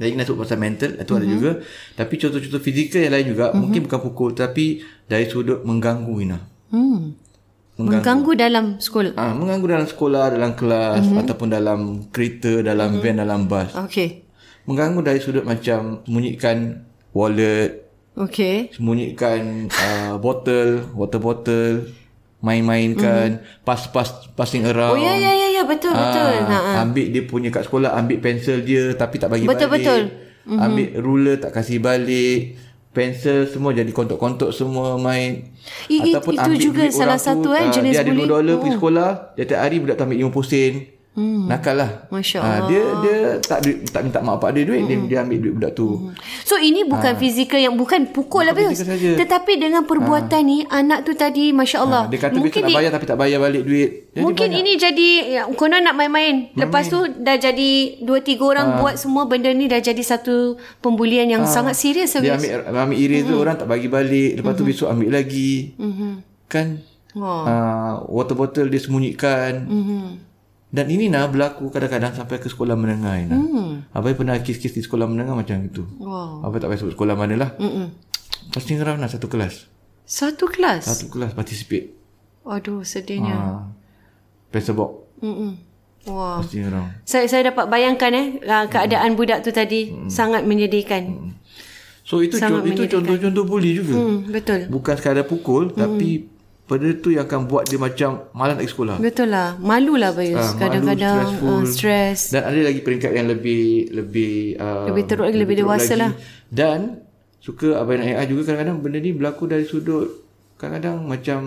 Dari 0.00 0.16
nak 0.16 0.32
pasal 0.32 0.56
mental 0.56 0.96
Itu 0.96 1.12
mm-hmm. 1.12 1.18
ada 1.20 1.26
juga 1.28 1.50
Tapi 1.92 2.14
contoh-contoh 2.16 2.62
fizikal 2.64 3.04
yang 3.04 3.12
lain 3.12 3.26
juga 3.36 3.52
mm-hmm. 3.52 3.60
Mungkin 3.60 3.80
bukan 3.84 4.00
pukul 4.00 4.30
Tapi 4.32 4.80
dari 5.04 5.28
sudut 5.28 5.60
mengganggu 5.60 6.14
Ina 6.24 6.38
mm 6.72 7.19
mengganggu, 7.80 8.04
mengganggu 8.04 8.32
dalam 8.36 8.64
sekolah. 8.76 9.12
Ah, 9.16 9.32
ha, 9.32 9.34
mengganggu 9.34 9.66
dalam 9.66 9.86
sekolah, 9.88 10.24
dalam 10.36 10.52
kelas 10.52 11.02
mm-hmm. 11.02 11.20
ataupun 11.24 11.48
dalam 11.48 11.80
kereta, 12.12 12.52
dalam 12.60 12.88
mm-hmm. 12.96 13.04
van, 13.04 13.16
dalam 13.16 13.40
bas. 13.48 13.70
Okey. 13.88 14.08
Mengganggu 14.68 15.00
dari 15.00 15.20
sudut 15.24 15.44
macam 15.48 16.04
sembunyikan 16.04 16.84
wallet. 17.16 17.88
Okey. 18.14 18.76
Sembunyikan 18.76 19.72
uh, 19.72 20.14
botol, 20.20 20.84
water 20.92 21.20
bottle, 21.20 21.88
main-mainkan, 22.44 23.40
mm-hmm. 23.40 23.64
pass-pass 23.64 24.28
passing 24.36 24.68
around. 24.68 24.94
Oh 24.94 25.00
ya 25.00 25.16
ya 25.16 25.32
ya 25.32 25.48
ya 25.60 25.62
betul 25.64 25.96
ha, 25.96 26.00
betul. 26.04 26.34
Ha, 26.44 26.58
ha. 26.60 26.72
Ambil 26.84 27.06
dia 27.10 27.22
punya 27.24 27.48
kat 27.48 27.66
sekolah, 27.66 27.96
ambil 27.96 28.20
pensel 28.20 28.60
dia 28.60 28.92
tapi 28.94 29.16
tak 29.16 29.32
bagi 29.32 29.48
betul, 29.48 29.68
balik. 29.68 29.80
Betul 29.80 30.04
betul. 30.06 30.28
Mm-hmm. 30.40 30.64
Ambil 30.64 30.88
ruler 31.04 31.36
tak 31.36 31.52
kasih 31.52 31.78
balik 31.84 32.56
pensel 32.90 33.46
semua 33.46 33.70
jadi 33.70 33.90
kontok-kontok 33.94 34.50
semua 34.50 34.98
main. 34.98 35.46
I, 35.86 36.10
ataupun 36.10 36.34
itu 36.34 36.42
ambil 36.42 36.58
juga 36.58 36.84
salah 36.90 37.20
satu 37.22 37.50
tu, 37.50 37.54
eh, 37.54 37.70
jenis 37.70 37.94
dia 37.94 38.02
ada 38.02 38.10
2 38.10 38.26
dolar 38.26 38.54
oh. 38.54 38.58
pergi 38.58 38.74
sekolah 38.74 39.10
dia 39.38 39.44
tiap 39.46 39.60
hari 39.62 39.76
budak 39.78 39.94
tu 39.94 40.02
ambil 40.06 40.18
50 40.26 40.50
sen 40.50 40.72
Hmm. 41.10 41.50
Nakal 41.50 41.74
lah 41.74 42.06
Masya 42.06 42.38
Allah 42.38 42.62
ha, 42.62 42.68
Dia 42.70 42.82
dia 43.02 43.18
tak 43.42 43.66
duit, 43.66 43.82
tak 43.90 44.06
minta 44.06 44.22
mak 44.22 44.38
pak 44.38 44.54
dia 44.54 44.62
duit 44.62 44.86
hmm. 44.86 44.86
dia, 44.86 44.96
dia 45.10 45.18
ambil 45.26 45.38
duit 45.42 45.54
budak 45.58 45.72
tu 45.74 45.90
hmm. 45.90 46.14
So 46.46 46.54
ini 46.54 46.86
bukan 46.86 47.12
ha. 47.12 47.18
fizikal 47.18 47.58
yang 47.58 47.74
Bukan 47.74 48.14
pukul 48.14 48.46
lah 48.46 48.54
Tetapi 48.54 49.52
dengan 49.58 49.82
perbuatan 49.90 50.38
ha. 50.38 50.46
ni 50.46 50.62
Anak 50.70 51.02
tu 51.02 51.18
tadi 51.18 51.50
Masya 51.50 51.82
Allah 51.82 52.06
ha. 52.06 52.10
Dia 52.14 52.18
kata 52.22 52.38
mungkin 52.38 52.62
nak 52.62 52.78
bayar 52.78 52.90
Tapi 52.94 53.06
tak 53.10 53.18
bayar 53.18 53.42
balik 53.42 53.66
duit 53.66 53.90
jadi 54.14 54.22
Mungkin 54.22 54.48
banyak. 54.54 54.62
ini 54.62 54.72
jadi 54.78 55.10
ya, 55.34 55.42
Konon 55.50 55.82
nak 55.82 55.98
main-main 55.98 56.54
Lepas 56.54 56.86
tu 56.86 57.02
Dah 57.18 57.34
jadi 57.34 57.70
Dua 58.06 58.22
tiga 58.22 58.46
orang 58.46 58.66
ha. 58.70 58.78
buat 58.78 58.94
semua 58.94 59.26
Benda 59.26 59.50
ni 59.50 59.66
dah 59.66 59.82
jadi 59.82 60.02
satu 60.06 60.62
Pembulian 60.78 61.26
yang 61.26 61.42
ha. 61.42 61.50
sangat 61.50 61.74
serius 61.74 62.14
Dia 62.22 62.38
ambil, 62.38 62.70
ambil 62.70 62.94
iris 62.94 63.26
hmm. 63.26 63.30
tu 63.30 63.34
Orang 63.34 63.58
tak 63.58 63.66
bagi 63.66 63.90
balik 63.90 64.38
Lepas 64.38 64.54
hmm. 64.54 64.60
tu 64.62 64.64
besok 64.64 64.88
ambil 64.94 65.10
lagi 65.10 65.74
hmm. 65.74 66.46
Kan 66.46 66.86
oh. 67.18 67.42
uh, 67.50 68.06
Water 68.06 68.38
bottle 68.38 68.70
dia 68.70 68.78
sembunyikan 68.78 69.66
hmm. 69.66 70.29
Dan 70.70 70.86
ini 70.86 71.10
nak 71.10 71.34
berlaku 71.34 71.66
kadang-kadang 71.66 72.14
sampai 72.14 72.38
ke 72.38 72.46
sekolah 72.46 72.78
menengah 72.78 73.14
Ina. 73.18 73.34
Hmm. 73.34 73.90
Abai 73.90 74.14
pernah 74.14 74.38
kes-kes 74.38 74.70
di 74.70 74.82
sekolah 74.86 75.10
menengah 75.10 75.34
macam 75.34 75.58
itu. 75.66 75.82
Wow. 75.98 76.46
Abai 76.46 76.62
tak 76.62 76.70
payah 76.70 76.78
sebut 76.78 76.94
sekolah 76.94 77.14
mana 77.18 77.34
lah. 77.34 77.50
Pasti 78.54 78.78
ngeram 78.78 79.02
nak 79.02 79.10
satu 79.10 79.26
kelas. 79.26 79.66
Satu 80.06 80.46
kelas? 80.46 80.86
Satu 80.86 81.10
kelas 81.10 81.34
participate. 81.34 81.94
Aduh 82.46 82.86
sedihnya. 82.86 83.34
Ha. 83.34 83.66
Pencil 84.50 84.74
box. 84.78 84.90
Mm-mm. 85.22 85.52
Wah. 86.08 86.40
Pasti 86.40 86.64
geram. 86.64 86.86
Saya 87.04 87.28
saya 87.28 87.52
dapat 87.52 87.68
bayangkan 87.68 88.10
eh 88.16 88.26
uh, 88.40 88.66
keadaan 88.70 89.12
hmm. 89.12 89.18
budak 89.18 89.38
tu 89.44 89.52
tadi 89.52 89.92
hmm. 89.92 90.08
sangat 90.08 90.48
menyedihkan. 90.48 91.02
Hmm. 91.12 91.30
So 92.02 92.24
itu 92.24 92.40
contoh, 92.40 92.64
itu 92.66 92.88
contoh-contoh 92.88 93.44
bully 93.46 93.70
juga. 93.76 93.94
Hmm, 93.94 94.26
betul. 94.32 94.66
Bukan 94.66 94.94
sekadar 94.96 95.28
pukul 95.28 95.70
hmm. 95.70 95.76
tapi 95.76 96.26
pada 96.70 96.86
tu 96.94 97.10
yang 97.10 97.26
akan 97.26 97.50
buat 97.50 97.66
dia 97.66 97.82
macam 97.82 98.30
malas 98.30 98.54
nak 98.54 98.70
sekolah. 98.70 98.96
Betul 99.02 99.34
lah. 99.34 99.58
Malu 99.58 99.98
lah 99.98 100.14
Bayus. 100.14 100.54
Uh, 100.54 100.54
Kadang-kadang 100.54 101.26
uh, 101.42 101.66
stress. 101.66 102.30
Dan 102.30 102.46
ada 102.46 102.60
lagi 102.62 102.78
peringkat 102.86 103.10
yang 103.10 103.26
lebih 103.26 103.90
lebih 103.90 104.54
uh, 104.54 104.86
lebih 104.86 105.02
teruk 105.10 105.26
lagi, 105.26 105.42
lebih, 105.42 105.66
lebih 105.66 105.66
dewasa 105.66 105.98
lagi. 105.98 106.02
lah. 106.06 106.10
Dan 106.46 107.02
suka 107.42 107.82
Abang 107.82 107.98
AI 107.98 108.22
juga 108.30 108.46
kadang-kadang 108.46 108.78
benda 108.78 109.02
ni 109.02 109.10
berlaku 109.10 109.50
dari 109.50 109.66
sudut 109.66 110.22
kadang-kadang 110.60 111.02
macam 111.08 111.40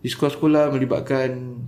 di 0.00 0.08
sekolah-sekolah 0.08 0.72
melibatkan 0.72 1.60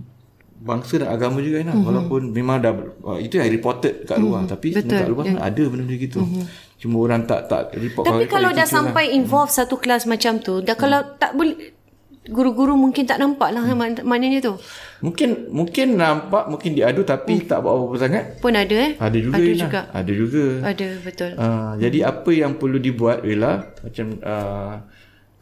bangsa 0.63 1.03
dan 1.03 1.11
agama 1.11 1.43
juga 1.43 1.59
kan 1.59 1.75
mm-hmm. 1.75 1.85
walaupun 1.85 2.21
memang 2.31 2.57
dah 2.63 2.71
uh, 3.03 3.19
itu 3.19 3.35
yang 3.35 3.51
reported 3.51 4.07
kat 4.07 4.15
luar 4.15 4.47
mm-hmm. 4.47 4.53
tapi 4.55 4.67
Betul. 4.71 4.95
kat 4.95 5.09
luar 5.11 5.23
yeah. 5.27 5.43
ada 5.43 5.63
benda 5.67 5.83
macam 5.83 5.99
gitu 5.99 6.19
mm-hmm. 6.23 6.43
cuma 6.79 6.95
orang 7.03 7.21
tak 7.27 7.51
tak 7.51 7.75
report 7.75 8.07
tapi 8.07 8.25
kalau 8.31 8.49
dah 8.55 8.63
sampai 8.63 9.11
lah. 9.11 9.17
involve 9.19 9.51
mm. 9.51 9.57
satu 9.59 9.75
kelas 9.75 10.07
macam 10.07 10.39
tu 10.39 10.63
dah 10.63 10.79
kalau 10.79 11.03
mm. 11.03 11.11
tak 11.19 11.35
boleh 11.35 11.72
guru-guru 12.29 12.79
mungkin 12.79 13.03
tak 13.03 13.19
nampak 13.19 13.51
lah 13.51 13.67
mm. 13.67 14.07
maknanya 14.07 14.39
tu. 14.39 14.53
Mungkin 15.03 15.51
mungkin 15.51 15.99
nampak 15.99 16.47
mungkin 16.47 16.71
diadu 16.71 17.03
tapi 17.03 17.43
mm. 17.43 17.47
tak 17.51 17.59
buat 17.59 17.75
apa-apa 17.75 17.95
sangat. 17.99 18.23
Pun 18.39 18.55
ada 18.55 18.75
eh? 18.75 18.91
Ada 18.95 19.17
juga 19.19 19.35
ada 19.35 19.51
juga. 19.51 19.81
Ada 19.91 20.11
juga. 20.11 20.45
Ada 20.63 20.87
betul. 21.03 21.31
Uh, 21.35 21.71
jadi 21.79 21.99
apa 22.07 22.29
yang 22.31 22.51
perlu 22.55 22.79
dibuat 22.79 23.27
ialah 23.27 23.55
macam 23.83 24.07
uh, 24.23 24.73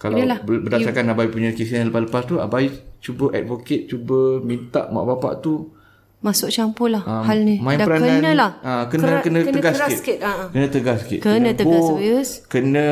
kalau 0.01 0.17
Inilah, 0.17 0.41
berdasarkan 0.41 1.05
you... 1.05 1.13
Abai 1.13 1.27
punya 1.29 1.53
kisah 1.53 1.85
yang 1.85 1.93
lepas-lepas 1.93 2.25
tu 2.25 2.41
Abai 2.41 2.73
cuba 2.97 3.29
advocate 3.37 3.85
Cuba 3.85 4.41
minta 4.41 4.89
mak 4.89 5.05
bapak 5.05 5.45
tu 5.45 5.77
Masuk 6.21 6.53
campur 6.53 6.93
lah 6.93 7.01
um, 7.01 7.25
Hal 7.25 7.41
ni 7.41 7.57
Main 7.57 7.81
Dah 7.81 7.89
peranan, 7.89 8.21
kena 8.21 8.31
lah 8.37 8.51
uh, 8.61 8.83
kena, 8.93 9.25
kena, 9.25 9.39
kena 9.41 9.57
tegas 9.57 9.75
sikit, 9.81 9.97
sikit. 9.97 10.17
Uh, 10.21 10.45
Kena 10.53 10.67
tegas 10.69 10.97
sikit 11.01 11.19
Kena, 11.25 11.33
kena 11.33 11.51
tegas 11.57 11.87
go, 11.89 11.95
Kena 12.45 12.89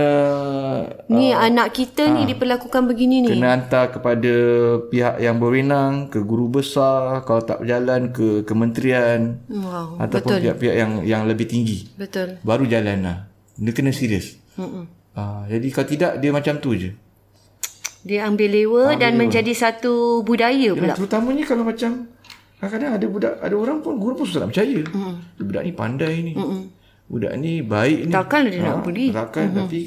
Ni 1.13 1.28
uh, 1.30 1.38
anak 1.38 1.68
kita 1.78 2.10
uh, 2.10 2.13
ni 2.18 2.22
Diperlakukan 2.26 2.82
begini 2.89 3.15
ni 3.22 3.30
Kena 3.38 3.54
hantar 3.54 3.94
kepada 3.94 4.34
Pihak 4.89 5.22
yang 5.22 5.38
berwenang 5.38 6.10
Ke 6.10 6.26
guru 6.26 6.50
besar 6.50 7.22
Kalau 7.22 7.46
tak 7.46 7.62
berjalan 7.62 8.10
Ke 8.10 8.42
kementerian 8.50 9.46
wow, 9.46 10.02
Ataupun 10.02 10.34
betul. 10.34 10.44
pihak-pihak 10.50 10.76
yang 10.76 10.92
Yang 11.06 11.22
lebih 11.30 11.46
tinggi 11.46 11.86
Betul 11.94 12.42
Baru 12.42 12.65
jalan 12.65 13.06
lah 13.06 13.18
Dia 13.62 13.72
kena 13.78 13.94
serius 13.94 14.42
Mm-mm. 14.58 15.00
Uh, 15.20 15.44
jadi 15.52 15.68
kalau 15.74 15.88
tidak 15.88 16.12
dia 16.22 16.32
macam 16.32 16.54
tu 16.63 16.76
je. 16.80 16.89
Dia 18.08 18.32
ambil 18.32 18.48
lewa 18.56 18.96
ambil 18.96 19.00
dan 19.04 19.12
lewa. 19.15 19.20
menjadi 19.28 19.52
satu 19.52 20.24
budaya 20.24 20.72
pula. 20.72 20.96
Ya, 20.96 20.96
terutamanya 20.96 21.44
kalau 21.44 21.63
macam 21.68 22.08
kadang-kadang 22.60 22.91
ada 23.00 23.06
budak 23.08 23.34
ada 23.39 23.56
orang 23.56 23.80
pun 23.80 23.95
guru 23.95 24.13
pun 24.19 24.28
susah 24.28 24.43
nak 24.43 24.52
percaya. 24.52 24.80
Mm. 24.84 25.15
Budak 25.39 25.62
ni 25.63 25.72
pandai 25.72 26.15
ni. 26.19 26.34
Mm-mm. 26.36 26.62
Budak 27.08 27.34
ni 27.39 27.63
baik 27.63 28.00
ni. 28.06 28.13
Takkan 28.13 28.41
dia 28.52 28.60
ha, 28.60 28.67
nak 28.76 28.78
budi. 28.84 29.08
Takkan 29.15 29.43
mm-hmm. 29.48 29.60
tapi 29.63 29.82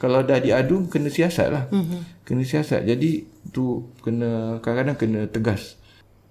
kalau 0.00 0.20
dah 0.24 0.38
diadu 0.40 0.88
kena 0.88 1.12
siasat 1.12 1.48
lah. 1.52 1.64
Mm-hmm. 1.68 2.00
Kena 2.24 2.42
siasat. 2.42 2.82
Jadi 2.88 3.28
tu 3.52 3.92
kena 4.00 4.58
kadang-kadang 4.64 4.96
kena 4.96 5.20
tegas. 5.28 5.76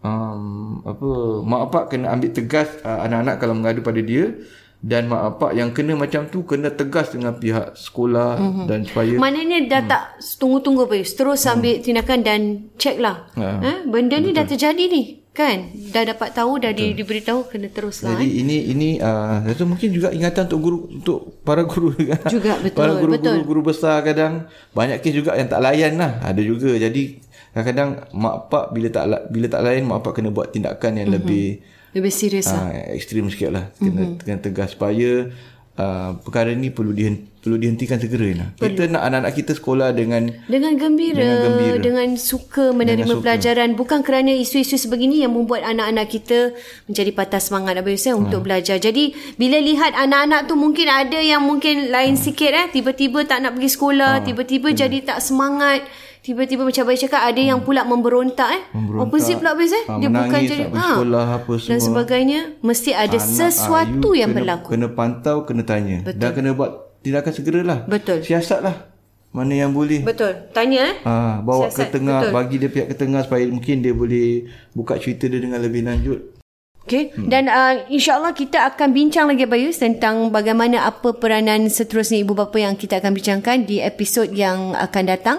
Um, 0.04 0.84
apa 0.84 1.10
mak 1.48 1.60
bapak 1.72 1.96
kena 1.96 2.12
ambil 2.12 2.36
tegas 2.36 2.68
uh, 2.84 3.08
anak-anak 3.08 3.40
kalau 3.40 3.56
mengadu 3.56 3.80
pada 3.80 4.04
dia 4.04 4.36
dan 4.84 5.08
mak 5.08 5.40
bapak 5.40 5.56
yang 5.56 5.72
kena 5.72 5.96
macam 5.96 6.28
tu 6.28 6.44
kena 6.44 6.68
tegas 6.68 7.16
dengan 7.16 7.40
pihak 7.40 7.80
sekolah 7.80 8.36
mm-hmm. 8.36 8.66
dan 8.68 8.80
supaya 8.84 9.16
maknanya 9.16 9.58
dah 9.72 9.82
hmm. 9.82 9.92
tak 9.96 10.04
tunggu-tunggu 10.44 10.84
pun 10.92 11.00
terus 11.00 11.48
hmm. 11.48 11.54
ambil 11.56 11.76
tindakan 11.80 12.20
dan 12.20 12.42
check 12.76 13.00
lah 13.00 13.32
ha. 13.40 13.64
eh? 13.64 13.78
benda 13.88 14.20
Betul. 14.20 14.28
ni 14.28 14.36
dah 14.36 14.44
terjadi 14.44 14.84
ni 14.92 15.04
kan 15.32 15.72
dah 15.72 16.04
dapat 16.04 16.36
tahu 16.36 16.62
dah 16.62 16.76
di, 16.76 16.92
diberitahu 16.94 17.48
kena 17.48 17.72
terus 17.72 18.04
lah 18.04 18.12
jadi 18.12 18.28
eh? 18.28 18.44
ini 18.44 18.58
ini 18.76 18.90
uh, 19.00 19.48
itu 19.48 19.64
mungkin 19.64 19.90
juga 19.96 20.12
ingatan 20.12 20.52
untuk 20.52 20.60
guru 20.60 20.78
untuk 20.92 21.20
para 21.48 21.64
guru 21.64 21.96
juga 21.96 22.20
juga 22.28 22.54
betul 22.68 22.80
para 22.84 22.94
guru, 23.00 23.12
betul 23.16 23.34
guru, 23.40 23.48
guru 23.48 23.62
besar 23.72 24.04
kadang 24.04 24.52
banyak 24.76 25.00
kes 25.00 25.16
juga 25.16 25.40
yang 25.40 25.48
tak 25.48 25.64
layan 25.64 25.96
lah 25.96 26.20
ada 26.22 26.44
juga 26.44 26.76
jadi 26.76 27.24
kadang-kadang 27.56 27.90
mak 28.20 28.52
bapak 28.52 28.66
bila 28.76 28.88
tak 28.92 29.06
bila 29.32 29.48
tak 29.48 29.62
layan 29.64 29.88
mak 29.88 30.04
bapak 30.04 30.14
kena 30.20 30.30
buat 30.36 30.52
tindakan 30.52 30.92
yang 31.00 31.08
mm-hmm. 31.08 31.24
lebih 31.24 31.48
lebih 31.94 32.14
serius 32.14 32.50
lah. 32.50 32.74
Uh, 32.74 32.98
ekstrim 32.98 33.30
sikit 33.30 33.50
lah. 33.54 33.66
Kena, 33.78 34.02
mm-hmm. 34.02 34.20
kena 34.26 34.38
tegas 34.42 34.74
supaya 34.74 35.30
uh, 35.78 36.12
perkara 36.22 36.54
ni 36.54 36.70
perlu 36.74 36.94
dihenti, 36.94 37.30
perlu 37.42 37.58
dihentikan 37.62 37.98
segera. 38.02 38.30
Lah. 38.34 38.50
Kita 38.58 38.90
nak 38.90 39.02
anak-anak 39.10 39.34
kita 39.38 39.52
sekolah 39.58 39.90
dengan 39.94 40.32
dengan 40.50 40.74
gembira, 40.78 41.22
dengan, 41.22 41.40
gembira. 41.44 41.82
dengan 41.82 42.10
suka 42.18 42.74
menerima 42.74 43.06
dengan 43.06 43.18
suka. 43.20 43.24
pelajaran. 43.26 43.70
Bukan 43.78 44.00
kerana 44.02 44.32
isu-isu 44.34 44.78
sebegini 44.78 45.22
yang 45.22 45.34
membuat 45.34 45.66
anak-anak 45.66 46.08
kita 46.10 46.54
menjadi 46.90 47.12
patah 47.14 47.42
semangat 47.42 47.78
Abang 47.78 47.94
Yusuf 47.94 48.16
untuk 48.18 48.42
hmm. 48.42 48.48
belajar. 48.48 48.78
Jadi 48.82 49.14
bila 49.38 49.58
lihat 49.60 49.94
anak-anak 49.94 50.50
tu 50.50 50.56
mungkin 50.58 50.88
ada 50.90 51.20
yang 51.20 51.44
mungkin 51.46 51.94
lain 51.94 52.16
hmm. 52.16 52.24
sikit 52.24 52.52
eh. 52.54 52.68
Tiba-tiba 52.74 53.26
tak 53.28 53.44
nak 53.44 53.58
pergi 53.58 53.70
sekolah. 53.70 54.22
Hmm. 54.22 54.26
Tiba-tiba 54.26 54.70
hmm. 54.72 54.78
jadi 54.78 54.98
tak 55.04 55.20
semangat 55.22 55.86
tiba-tiba 56.24 56.64
macam 56.64 56.84
baik 56.88 57.00
cakap 57.04 57.22
ada 57.28 57.42
yang 57.44 57.60
pula 57.60 57.84
memberontak 57.84 58.50
eh? 58.56 58.62
Memberontak, 58.72 59.04
opposite 59.12 59.38
pula 59.44 59.52
best 59.60 59.76
eh? 59.76 59.84
Ha, 59.92 59.94
dia 60.00 60.10
bukan 60.10 60.40
jadi 60.48 60.66
ha, 60.72 60.84
sekolah 60.96 61.26
apa 61.36 61.52
semua. 61.60 61.70
dan 61.70 61.80
sebagainya 61.84 62.40
mesti 62.64 62.92
ada 62.96 63.18
Anak, 63.20 63.36
sesuatu 63.36 64.10
yang 64.16 64.32
kena, 64.32 64.40
berlaku. 64.40 64.68
kena 64.72 64.88
pantau 64.96 65.38
kena 65.44 65.64
tanya. 65.68 66.00
Betul. 66.08 66.20
dan 66.24 66.30
kena 66.32 66.50
buat 66.56 66.72
tindakan 67.04 67.32
segeralah. 67.36 67.80
Betul. 67.86 68.24
Siasatlah. 68.24 68.96
Mana 69.36 69.54
yang 69.58 69.76
boleh. 69.76 70.00
Betul. 70.06 70.48
Tanya 70.56 70.80
eh? 70.94 70.96
Ha, 71.04 71.44
bawa 71.44 71.68
Siasat. 71.68 71.92
ke 71.92 72.00
tengah 72.00 72.20
betul. 72.24 72.32
bagi 72.32 72.56
dia 72.56 72.70
pihak 72.72 72.88
ke 72.88 72.96
tengah 72.96 73.22
supaya 73.28 73.44
mungkin 73.52 73.84
dia 73.84 73.92
boleh 73.92 74.48
buka 74.72 74.96
cerita 74.96 75.28
dia 75.28 75.44
dengan 75.44 75.60
lebih 75.60 75.84
lanjut. 75.84 76.40
Okay. 76.84 77.16
Hmm. 77.16 77.32
Dan 77.32 77.48
uh, 77.48 77.84
insyaAllah 77.88 78.36
kita 78.36 78.60
akan 78.76 78.92
bincang 78.92 79.32
lagi 79.32 79.48
Bayus 79.48 79.80
tentang 79.80 80.32
bagaimana 80.32 80.84
apa 80.84 81.16
peranan 81.16 81.68
seterusnya 81.72 82.24
ibu 82.24 82.36
bapa 82.36 82.60
yang 82.60 82.76
kita 82.76 83.00
akan 83.00 83.12
bincangkan 83.16 83.64
di 83.64 83.80
episod 83.84 84.32
yang 84.32 84.76
akan 84.76 85.04
datang. 85.04 85.38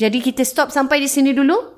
Jadi 0.00 0.24
kita 0.24 0.40
stop 0.48 0.72
sampai 0.72 1.04
di 1.04 1.08
sini 1.12 1.36
dulu. 1.36 1.76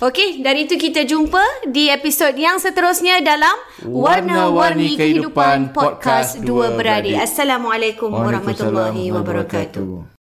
Okey, 0.00 0.40
dari 0.40 0.64
itu 0.64 0.80
kita 0.80 1.04
jumpa 1.04 1.68
di 1.68 1.92
episod 1.92 2.32
yang 2.32 2.56
seterusnya 2.56 3.20
dalam 3.20 3.52
Warna-Warni 3.84 4.96
Kehidupan 4.96 5.76
Podcast 5.76 6.40
Dua 6.40 6.72
Beradik. 6.72 7.20
Assalamualaikum 7.20 8.08
warahmatullahi 8.08 9.12
wabarakatuh. 9.12 10.11